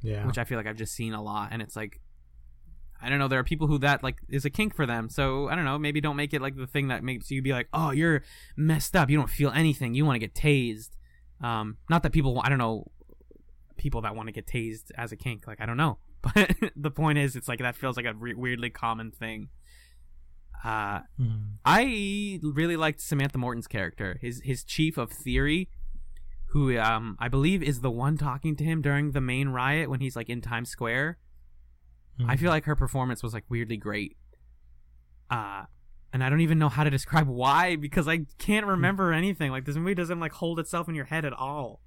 [0.00, 1.48] yeah, which I feel like I've just seen a lot.
[1.50, 2.00] And it's like,
[3.02, 5.08] I don't know, there are people who that like is a kink for them.
[5.08, 7.52] So I don't know, maybe don't make it like the thing that makes you be
[7.52, 8.22] like, oh, you're
[8.56, 9.10] messed up.
[9.10, 9.94] You don't feel anything.
[9.94, 10.90] You want to get tased.
[11.40, 12.90] Um, not that people, I don't know,
[13.76, 15.46] people that want to get tased as a kink.
[15.46, 18.34] Like I don't know, but the point is, it's like that feels like a re-
[18.34, 19.48] weirdly common thing.
[20.64, 21.56] Uh, Mhm.
[21.64, 25.68] I really liked Samantha Morton's character, his his chief of theory,
[26.46, 30.00] who um I believe is the one talking to him during the main riot when
[30.00, 31.18] he's like in Times Square.
[32.26, 34.16] I feel like her performance was like weirdly great.
[35.30, 35.64] Uh
[36.12, 39.50] and I don't even know how to describe why because I can't remember anything.
[39.50, 41.80] Like this movie doesn't like hold itself in your head at all.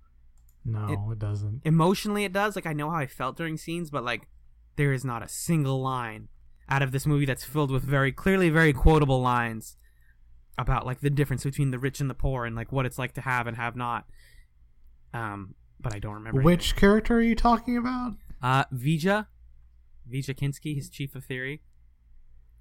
[0.65, 1.61] no, it- it doesn't.
[1.63, 2.55] Emotionally it does.
[2.57, 4.27] Like I know how I felt during scenes, but like
[4.75, 6.27] there is not a single line
[6.69, 9.77] out of this movie that's filled with very clearly very quotable lines
[10.57, 13.13] about like the difference between the rich and the poor and like what it's like
[13.13, 14.05] to have and have not.
[15.13, 18.07] Um, but I don't remember Which character are you talking about?
[18.07, 18.17] anything.
[18.41, 19.27] uh Vija,
[20.11, 21.61] Vija Kinsky, his chief of theory.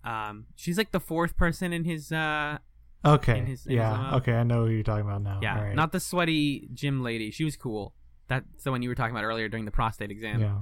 [0.05, 2.59] Um, she's like the fourth person in his uh,
[3.05, 3.39] Okay.
[3.39, 3.91] in his- in yeah.
[3.93, 4.17] limo.
[4.19, 5.41] okay, I know who you're talking about now.
[5.43, 5.75] yeah, right.
[5.75, 7.31] not the sweaty gym lady.
[7.31, 7.95] She was cool.
[8.29, 10.41] That's the one you were talking about earlier during the prostate exam.
[10.41, 10.59] Yeah.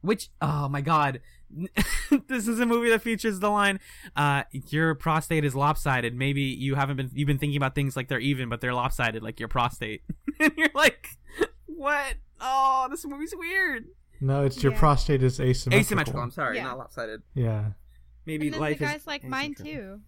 [0.00, 1.20] Which, oh my god,
[2.28, 3.80] this is a movie that features the line,
[4.16, 8.08] uh, "Your prostate is lopsided." Maybe you haven't been you've been thinking about things like
[8.08, 10.02] they're even, but they're lopsided, like your prostate.
[10.40, 11.08] and you're like,
[11.66, 12.14] what?
[12.40, 13.86] Oh, this movie's weird.
[14.20, 14.78] No, it's your Yeah.
[14.78, 15.80] prostate is asymmetrical.
[15.80, 16.20] Asymmetrical.
[16.22, 16.64] I'm sorry, Yeah.
[16.64, 17.22] not lopsided.
[17.34, 17.70] Yeah.
[18.26, 20.00] Maybe and then life the is guys like mine too.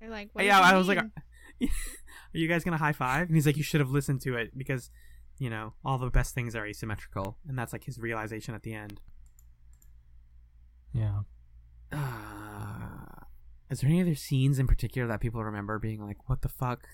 [0.00, 0.98] They're like, what yeah, does it I was like,
[1.62, 1.68] are
[2.32, 3.26] you guys gonna high five?
[3.28, 4.90] And he's like, you should have listened to it because,
[5.38, 8.74] you know, all the best things are asymmetrical, and that's like his realization at the
[8.74, 9.00] end.
[10.92, 11.20] Yeah.
[11.92, 11.98] Uh,
[13.70, 16.86] is there any other scenes in particular that people remember being like, what the fuck?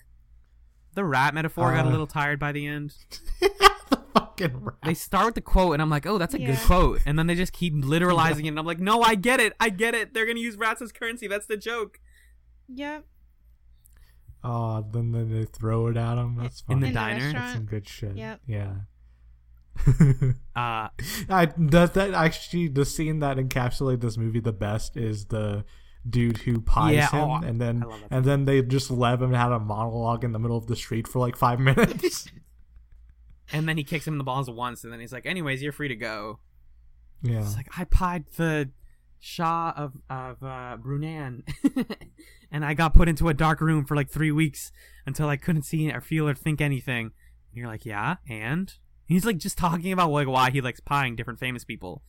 [0.93, 2.93] The rat metaphor got a Uh, little tired by the end.
[3.39, 4.75] the fucking rat.
[4.83, 7.01] They start with the quote, and I'm like, oh, that's a good quote.
[7.05, 9.53] And then they just keep literalizing it, and I'm like, no, I get it.
[9.59, 10.13] I get it.
[10.13, 11.27] They're going to use rats as currency.
[11.27, 11.99] That's the joke.
[12.67, 13.05] Yep.
[14.43, 16.35] Oh, then then they throw it at him.
[16.37, 17.15] That's In the In the diner?
[17.23, 17.35] restaurant.
[17.45, 18.15] That's some good shit.
[18.15, 18.39] Yep.
[18.47, 18.73] Yeah.
[20.55, 20.89] Uh,
[21.29, 25.63] I that that actually the scene that encapsulated this movie the best is the
[26.07, 28.91] dude who pies Yeah, him oh, and then I love that and then they just
[28.91, 32.27] let him have a monologue in the middle of the street for like five minutes.
[33.53, 35.71] and then he kicks him in the balls once, and then he's like, anyways, you're
[35.71, 36.39] free to go.
[37.21, 37.41] yeah.
[37.41, 38.69] It's like I pied the
[39.19, 41.43] Shah of of uh, Brunan,
[42.51, 44.71] and I got put into a dark room for like three weeks
[45.05, 47.05] until I couldn't see or feel or think anything.
[47.05, 48.73] And you're like, yeah, and
[49.05, 52.03] he's like just talking about like why he likes pieing different famous people.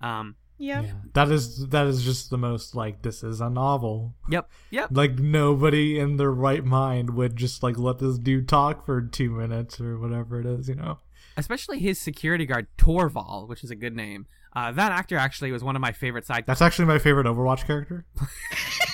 [0.00, 0.84] Um, Yep.
[0.84, 0.92] Yeah.
[1.14, 4.14] That is that is just the most like this is a novel.
[4.28, 4.90] yep, yep.
[4.92, 9.30] Like nobody in their right mind would just like let this dude talk for two
[9.30, 10.98] minutes or whatever it is, you know.
[11.36, 14.26] Especially his security guard Torval, which is a good name.
[14.54, 16.44] Uh, that actor actually was one of my favorite side.
[16.46, 18.04] That's actually my favorite Overwatch character.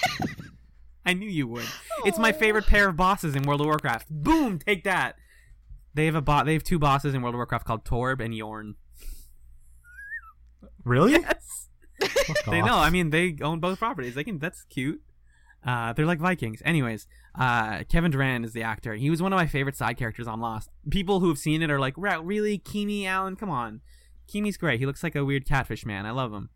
[1.09, 1.65] I knew you would.
[2.05, 4.09] It's my favorite pair of bosses in World of Warcraft.
[4.11, 5.17] Boom, take that.
[5.95, 6.45] They have a bot.
[6.45, 8.75] They have two bosses in World of Warcraft called Torb and Yorn.
[10.85, 11.13] Really?
[11.13, 11.69] Yes.
[12.47, 12.77] They know.
[12.77, 14.15] I mean, they own both properties.
[14.15, 14.39] They can.
[14.39, 15.01] That's cute.
[15.65, 16.61] Uh, they're like Vikings.
[16.63, 18.95] Anyways, uh, Kevin Durand is the actor.
[18.95, 20.69] He was one of my favorite side characters on Lost.
[20.91, 23.35] People who have seen it are like, "Wow, really, Kimi Allen?
[23.35, 23.81] Come on,
[24.27, 24.79] Kimi's great.
[24.79, 26.05] He looks like a weird catfish man.
[26.05, 26.51] I love him."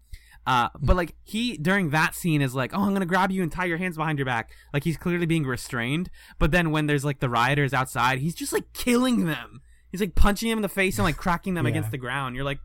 [0.46, 3.52] Uh, but like he during that scene is like, "Oh, I'm gonna grab you and
[3.52, 6.10] tie your hands behind your back." Like he's clearly being restrained.
[6.38, 9.60] But then when there's like the rioters outside, he's just like killing them.
[9.90, 11.70] He's like punching them in the face and like cracking them Yeah.
[11.70, 12.34] against the ground.
[12.34, 12.60] You're like,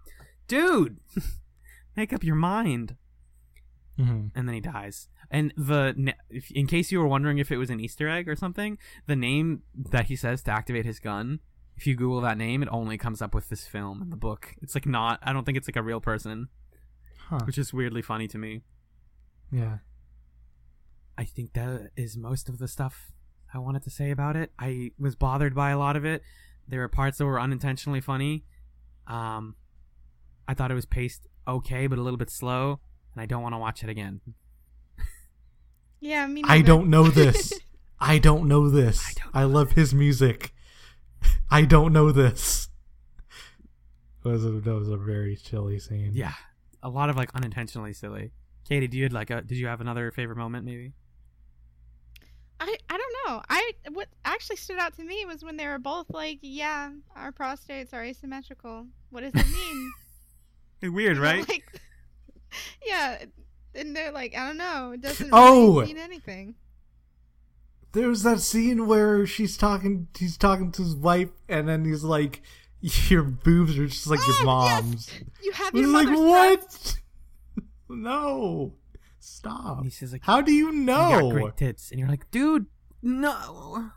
[0.48, 0.98] dude,
[1.96, 2.96] make up your mind
[4.00, 4.32] Mhm.
[4.36, 5.10] and then he dies.
[5.30, 6.14] And the
[6.54, 9.64] in case you were wondering if it was an Easter egg or something, the name
[9.76, 11.40] that he says to activate his gun,
[11.76, 14.56] if you Google that name, it only comes up with this film and the book.
[14.62, 15.20] It's like not.
[15.22, 16.48] I don't think it's like a real person,
[17.30, 17.40] Huh.
[17.46, 18.62] which is weirdly funny to me.
[19.52, 19.80] Yeah.
[21.18, 23.12] I think that is most of the stuff
[23.54, 24.52] I wanted to say about it.
[24.58, 26.22] I was bothered by a lot of it.
[26.68, 28.46] There were parts that were unintentionally funny.
[29.08, 29.56] Um,
[30.48, 32.80] I thought it was paced okay, but a little bit slow,
[33.14, 34.22] and I don't want to watch it again.
[36.00, 37.54] Yeah, me I don't know this.
[38.00, 39.04] I don't know this.
[39.04, 40.54] I don't I love his music.
[41.52, 42.70] I don't know this.
[44.24, 46.12] That was a, that was a very chilly scene.
[46.14, 46.34] Yeah,
[46.88, 48.32] a lot of like unintentionally silly.
[48.68, 50.94] Katie, do you had like a, did you have another favorite moment maybe?
[52.60, 53.42] I, I don't know.
[53.50, 57.32] I what actually stood out to me was when they were both like, "Yeah, our
[57.32, 59.46] prostates are asymmetrical." What does it
[60.82, 60.92] mean?
[60.94, 61.48] Weird, right?
[61.48, 61.64] like,
[62.86, 63.26] yeah,
[63.76, 64.92] and they're like, "I don't know.
[64.94, 65.76] It doesn't Oh!
[65.82, 66.56] really mean anything."
[67.92, 70.08] There was that scene where she's talking.
[70.18, 72.42] He's talking to his wife, and then he's like,
[73.10, 74.84] "Your boobs are just like your Oh, yes!
[74.84, 75.12] mom's."
[75.44, 76.96] You have It's your like what?
[77.90, 78.74] no,
[79.20, 79.78] stop.
[79.78, 81.32] And he says like, How do you "You got know?
[81.32, 82.66] great tits," and you're like, dude,
[83.02, 83.92] no.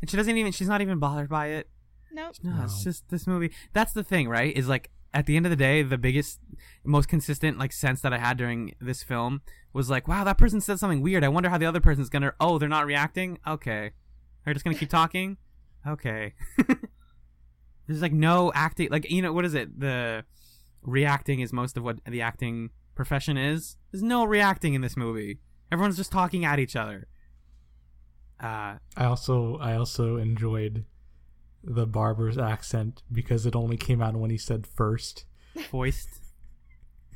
[0.00, 0.52] And she doesn't even.
[0.52, 1.68] She's not even bothered by it.
[2.12, 2.34] Nope.
[2.42, 3.52] No, it's just this movie.
[3.72, 4.56] That's the thing, right?
[4.56, 6.40] Is like at the end of the day, the biggest,
[6.84, 9.42] most consistent like sense that I had during this film
[9.72, 11.22] was like, wow, that person said something weird.
[11.22, 12.32] I wonder how the other person's gonna.
[12.40, 13.38] Oh, they're not reacting.
[13.46, 13.90] Okay,
[14.44, 15.36] they're just gonna keep talking.
[15.86, 16.34] Okay.
[17.90, 18.88] There's like no acting.
[18.88, 19.80] Like you know what is it?
[19.80, 20.24] The
[20.80, 23.76] reacting is most of what the acting profession is.
[23.90, 25.40] There's no reacting in this movie.
[25.72, 27.08] Everyone's just talking at each other.
[28.40, 30.84] Uh, I also I also enjoyed
[31.64, 35.24] the barber's accent because it only came out when he said first.
[35.70, 36.08] voiced.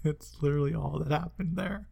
[0.07, 1.89] It's literally all that happened there.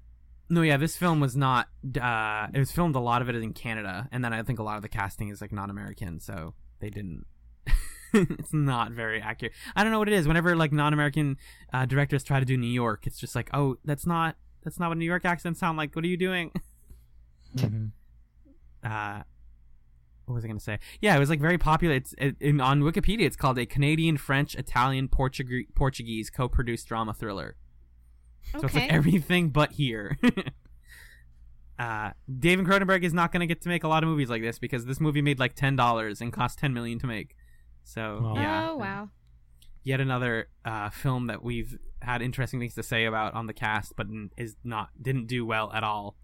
[0.50, 1.68] No, yeah, this film was not.
[1.98, 4.62] Uh, it was filmed a lot of it in Canada, and then I think a
[4.62, 7.24] lot of the casting is like non-American, so they didn't.
[8.38, 9.52] it's not very accurate.
[9.74, 10.26] I don't know what it is.
[10.28, 11.36] Whenever like non-American
[11.72, 14.88] uh, directors try to do New York, it's just like, oh, that's not that's not
[14.90, 15.94] what New York accents sound like.
[15.96, 16.52] What are you doing?
[17.54, 17.90] Mhm.
[18.82, 19.22] uh
[20.24, 20.78] what was I going to say?
[21.00, 21.94] Yeah, it was like very popular.
[21.94, 23.22] It's it, in on Wikipedia.
[23.26, 27.56] It's called a Canadian, French, Italian, Portuguese, Portuguese co-produced drama thriller.
[28.54, 28.60] Okay.
[28.60, 30.18] So it's like everything but here.
[31.78, 34.42] uh, David Cronenberg is not going to get to make a lot of movies like
[34.42, 37.34] this because this movie made like ten dollars and cost ten million to make.
[37.84, 38.34] So Wow.
[38.36, 39.08] yeah, Oh wow.
[39.82, 43.94] yet another uh, film that we've had interesting things to say about on the cast,
[43.96, 44.06] but
[44.36, 46.16] is not didn't do well at all.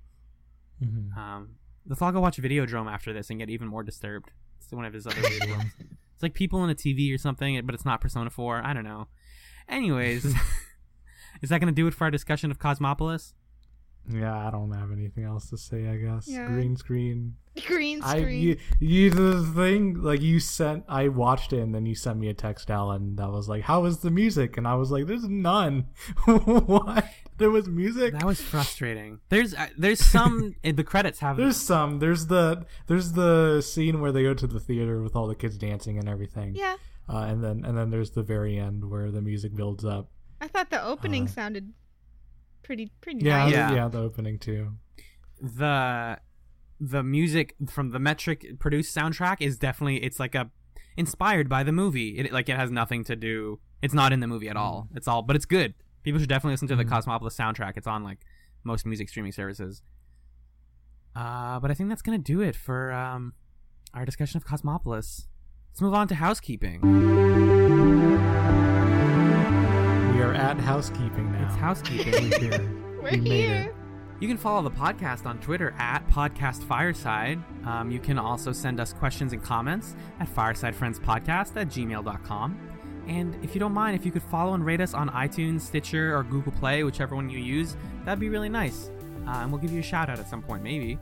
[0.82, 1.16] Mhm.
[1.16, 1.56] Um,
[1.86, 4.30] let's all go watch Videodrome after this and get even more disturbed.
[4.60, 5.72] It's one of his other weird ones.
[6.14, 8.66] It's like people in a TV or something, but it's not Persona 4.
[8.66, 9.06] I don't know.
[9.68, 10.24] Anyways,
[11.42, 13.34] is that going to do it for our discussion of Cosmopolis?
[14.10, 15.86] Yeah, I don't have anything else to say.
[15.88, 16.46] I guess Yeah.
[16.46, 17.34] green screen.
[17.66, 18.40] Green I screen.
[18.42, 20.84] you, you the thing like you sent.
[20.88, 23.16] I watched it and then you sent me a text, Alan.
[23.16, 25.86] That was like, "How was the music?" And I was like, "There's none.
[26.26, 27.04] what?
[27.38, 28.12] There was music.
[28.14, 29.20] That was frustrating.
[29.28, 31.98] There's uh, there's some in the credits have There's some.
[31.98, 35.56] There's the there's the scene where they go to the theater with all the kids
[35.58, 36.54] dancing and everything.
[36.54, 36.76] yeah.
[37.08, 40.10] Uh, and then and then there's the very end where the music builds up.
[40.40, 41.72] I thought the opening Uh, sounded
[42.62, 43.52] pretty pretty Yeah, nice.
[43.52, 43.88] yeah, Yeah.
[43.88, 44.74] the opening too.
[45.40, 46.18] the
[46.80, 50.50] the music from the metric produced soundtrack is definitely it's like a
[50.96, 54.26] inspired by the movie it like it has nothing to do it's not in the
[54.26, 56.88] movie at all it's all but it's good people should definitely listen to the Mhm.
[56.88, 58.18] cosmopolis soundtrack it's on like
[58.64, 59.82] most music streaming services
[61.16, 63.32] uh but i think that's gonna do it for um
[63.94, 65.26] our discussion of cosmopolis
[65.70, 68.57] let's move on to housekeeping We are
[70.38, 71.46] at housekeeping now.
[71.46, 72.98] it's housekeeping We're here.
[73.02, 73.74] We're We here.
[74.20, 77.42] You can follow the podcast on Twitter at Podcast Fireside.
[77.66, 82.58] Um, you can also send us questions and comments at firesidefriendspodcast at gmail.com.
[83.08, 86.16] And if you don't mind, if you could follow and rate us on iTunes, Stitcher,
[86.16, 88.90] or Google Play, whichever one you use, that'd be really nice.
[89.26, 90.98] Uh, and we'll give you a shout out at some point, maybe.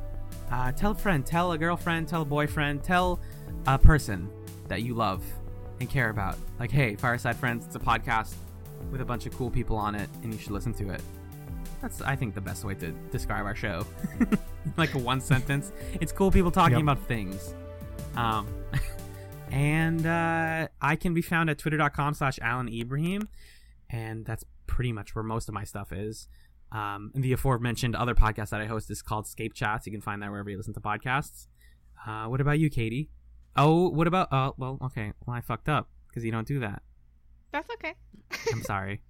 [0.51, 3.20] Uh, tell a friend, tell a girlfriend, tell a boyfriend, tell
[3.66, 4.30] a person
[4.68, 5.22] that you love
[5.80, 6.39] and care about.
[6.59, 8.34] Like, hey, Fireside Friends, it's a podcast
[8.91, 11.01] with a bunch of cool people on it, and you should listen to it.
[11.82, 13.87] That's I think the best way to describe our show.
[14.76, 15.72] like a one sentence.
[16.01, 16.82] It's cool people talking Yep.
[16.82, 17.55] about things.
[18.16, 18.47] Um
[19.51, 23.28] and uh I can be found at twitter.com slash Alan Ibrahim.
[23.91, 26.28] And that's pretty much where most of my stuff is.
[26.72, 29.87] Um and the aforementioned other podcast that I host is called Scape Chats.
[29.87, 31.47] You can find that wherever you listen to podcasts.
[32.07, 33.11] Uh what about you, Katie?
[33.55, 35.12] Oh, what about oh well, okay.
[35.26, 36.82] Well I fucked up because you don't do that.
[37.57, 37.95] That's okay.
[38.53, 39.01] I'm sorry.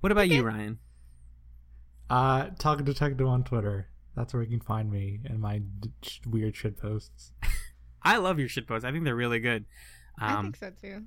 [0.00, 0.78] What about you, Ryan?
[2.10, 3.88] Uh, Talk Detective on Twitter.
[4.16, 7.32] That's where you can find me and my d- sh- weird shit posts.
[8.02, 8.84] I love your shit posts.
[8.84, 9.64] I think they're really good.
[10.18, 11.04] I Um, think so too.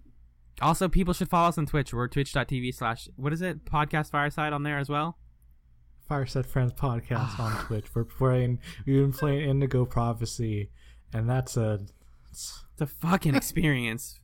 [0.62, 1.94] also, people should follow us on Twitch.
[1.94, 3.66] We're twitch.tv slash, what is it?
[3.66, 5.18] Podcast Fireside on there as well?
[6.08, 7.94] Fireside Friends podcast on Twitch.
[7.94, 8.60] We're playing.
[8.86, 10.72] We've been playing Indigo Prophecy,
[11.14, 11.80] and that's a.
[12.32, 14.20] It's, It's a fucking experience.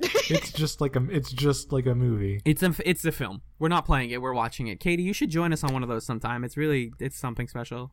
[0.00, 1.04] It's just like a.
[1.10, 2.40] It's just like a movie.
[2.46, 3.42] it's a, it's a film.
[3.58, 4.20] We're not playing it.
[4.22, 4.80] We're watching it.
[4.80, 6.44] Katie, you should join us on one of those sometime.
[6.44, 7.92] It's really, it's something special.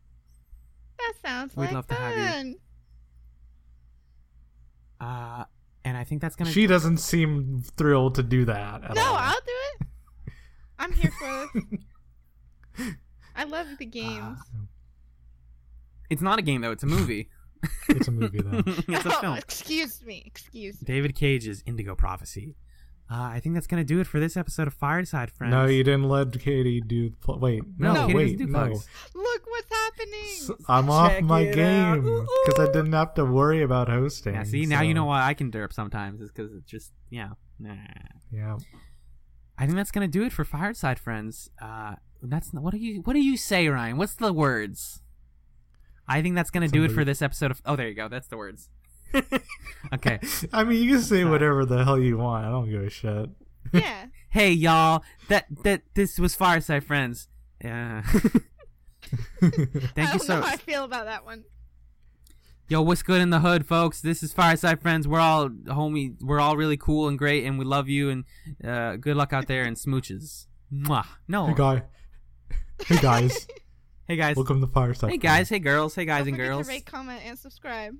[1.00, 2.24] That sounds We'd like love to have you.
[2.26, 2.56] fun.
[5.00, 5.44] Uh,
[5.84, 6.52] and I think that's going to...
[6.52, 9.16] She doesn't seem thrilled to do that at No, all.
[9.16, 9.88] I'll do it.
[10.80, 11.50] I'm here for
[12.78, 12.94] this.
[13.36, 14.38] I love the games.
[16.12, 16.72] It's not a game, though.
[16.72, 17.30] It's a movie.
[17.90, 18.62] It's a movie though.
[18.66, 19.38] it's a Oh, film.
[19.38, 20.24] excuse me.
[20.26, 20.86] Excuse me.
[20.86, 22.56] David Cage's Indigo Prophecy.
[23.10, 25.52] Uh, I think that's going to do it for this episode of Fireside Friends.
[25.52, 27.10] No, you didn't let Katie do.
[27.22, 28.68] Pl- wait, No, no, Katie wait, do no.
[28.68, 30.30] Look what's happening.
[30.30, 32.04] S- I'm off my game
[32.46, 34.36] because I didn't have to worry about hosting.
[34.36, 36.22] Yeah, see, now so- you know why I can derp sometimes.
[36.22, 37.32] Is because it's just, yeah.
[37.60, 37.76] Nah.
[38.32, 38.58] Yeah.
[39.58, 41.50] I think that's gonna do it for Fireside Friends.
[41.62, 43.98] Uh, that's what do you what do you say, Ryan?
[43.98, 45.02] What's the words?
[46.12, 47.62] I think that's gonna do it for this episode of.
[47.66, 48.10] Oh, there you go.
[48.10, 48.70] That's the words.
[49.94, 50.20] okay.
[50.54, 52.46] I mean, you can say whatever the hell you want.
[52.46, 53.30] I don't give a shit.
[53.74, 54.08] yeah.
[54.30, 55.04] Hey, y'all.
[55.30, 57.30] That that this was Fireside Friends.
[57.64, 58.04] Yeah.
[58.06, 58.12] I
[59.40, 60.36] Thank you don't so.
[60.36, 61.46] know how I feel about that one.
[62.68, 64.02] Yo, what's good in the hood, folks?
[64.02, 65.08] This is Fireside Friends.
[65.08, 66.16] We're all homie.
[66.22, 68.10] We're all really cool and great, and we love you.
[68.10, 68.26] And
[68.62, 70.48] uh, good luck out there and smooches.
[70.74, 71.06] Mwah.
[71.28, 71.48] No.
[71.48, 71.84] hey, guy.
[72.86, 73.48] Hey, guys.
[74.12, 74.36] Hey guys.
[74.36, 75.10] Welcome to Fireside.
[75.10, 75.48] Hey guys.
[75.48, 75.96] Hey girls.
[75.96, 76.68] Hey guys Don't and forget girls.
[76.68, 77.96] to rate, comment, and subscribe.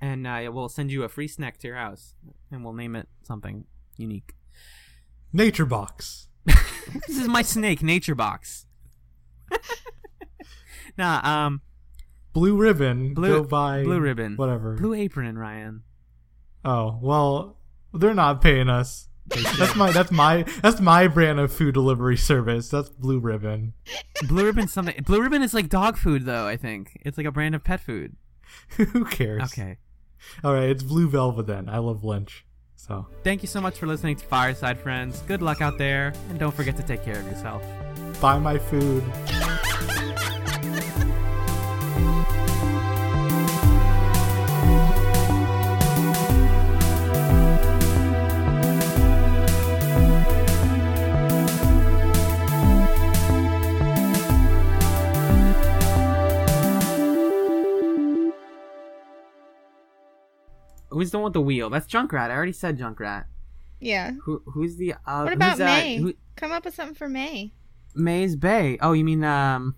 [0.00, 2.14] and uh, we'll send you a free snack to your house,
[2.50, 3.66] and we'll name it something
[3.98, 4.34] unique.
[5.30, 6.28] Nature Box.
[6.46, 8.64] this is my snake, Nature Box.
[10.96, 11.60] nah, um,
[12.32, 13.12] Blue Ribbon.
[13.12, 13.82] Blue- Go buy.
[13.82, 14.36] Blue Ribbon.
[14.36, 14.76] Whatever.
[14.76, 15.82] Blue Apron, Ryan.
[16.64, 17.58] Oh well,
[17.92, 19.08] they're not paying us.
[19.28, 22.68] That's my that's my that's my brand of food delivery service.
[22.68, 23.72] That's Blue Ribbon.
[24.28, 25.02] Blue Ribbon something.
[25.04, 26.46] Blue Ribbon is like dog food, though.
[26.46, 28.16] I think it's like a brand of pet food.
[28.76, 29.42] Who cares?
[29.44, 29.78] Okay.
[30.44, 31.68] All right, it's Blue Velvet then.
[31.68, 32.44] I love lunch.
[32.76, 35.20] So Thank you so much for listening to Fireside Friends.
[35.22, 37.62] Good luck out there, and don't forget to take care of yourself.
[38.20, 39.02] buy my food.
[60.96, 61.68] Who's the one with the wheel?
[61.68, 62.30] That's Junkrat.
[62.30, 63.24] I already said Junkrat.
[63.80, 64.12] Yeah.
[64.24, 65.96] Who who's the uh, What about uh, Mei?
[65.98, 67.52] who- Come up with something for Mei.
[67.94, 68.78] Mei's Bay.
[68.80, 69.74] Oh, you mean um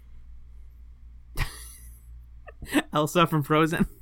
[2.92, 3.86] Elsa from Frozen?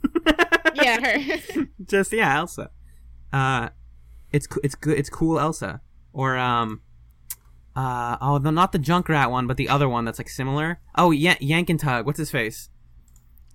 [0.75, 1.65] Yeah, her.
[1.85, 2.71] Just yeah, Elsa.
[3.33, 3.71] Uh
[4.31, 5.81] it's it's good it's cool Elsa.
[6.13, 6.83] Or um
[7.75, 10.81] uh oh, the, not the Junkrat one, but the other one that's like similar.
[10.95, 12.05] Oh, yeah, Yank and Tug.
[12.07, 12.69] What's his face?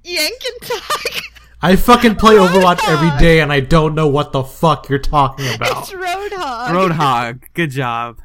[0.03, 1.23] Yank and Tug.
[1.63, 5.45] I fucking play Overwatch every day, and I don't know what the fuck you're talking
[5.53, 5.83] about.
[5.83, 6.67] it's Roadhog.
[6.69, 7.43] Roadhog.
[7.53, 8.19] Good job.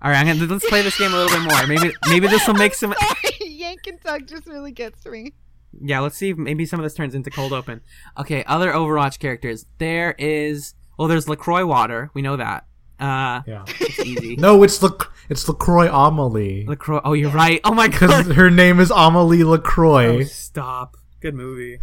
[0.00, 1.66] All right, I'm gonna let's play this game a little bit more.
[1.66, 2.94] Maybe maybe this will make some.
[3.00, 5.32] Sorry, Yank and Tug just really gets to me.
[5.80, 7.80] Yeah, let's see if maybe some of this turns into cold open.
[8.18, 9.66] Okay, other Overwatch characters.
[9.78, 12.10] There is well, there's Lacroix Water.
[12.14, 12.64] We know that.
[13.00, 13.64] Uh, Yeah.
[13.80, 14.34] it's easy.
[14.36, 17.00] No, it's Lac- it's Lacroix Amelie Lacroix.
[17.04, 17.60] Oh, you're right.
[17.64, 18.34] Oh my because god.
[18.36, 20.18] her name is Amelie Lacroix.
[20.18, 20.96] Oh, stop.
[21.20, 21.78] Good movie.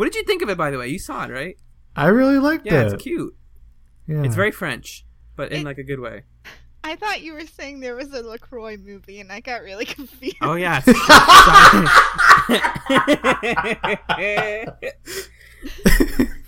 [0.00, 0.88] What did you think of it, by the way?
[0.88, 1.58] You saw it, right?
[1.94, 2.76] I really liked Yeah, it.
[2.86, 3.36] Yeah, it's cute.
[4.06, 4.22] Yeah.
[4.22, 5.04] It's very French,
[5.36, 6.22] but in It- like a good way.
[6.82, 10.36] I thought you were saying there was a LaCroix movie, and I got really confused.
[10.40, 10.78] Oh yeah.
[16.08, 16.26] Sorry.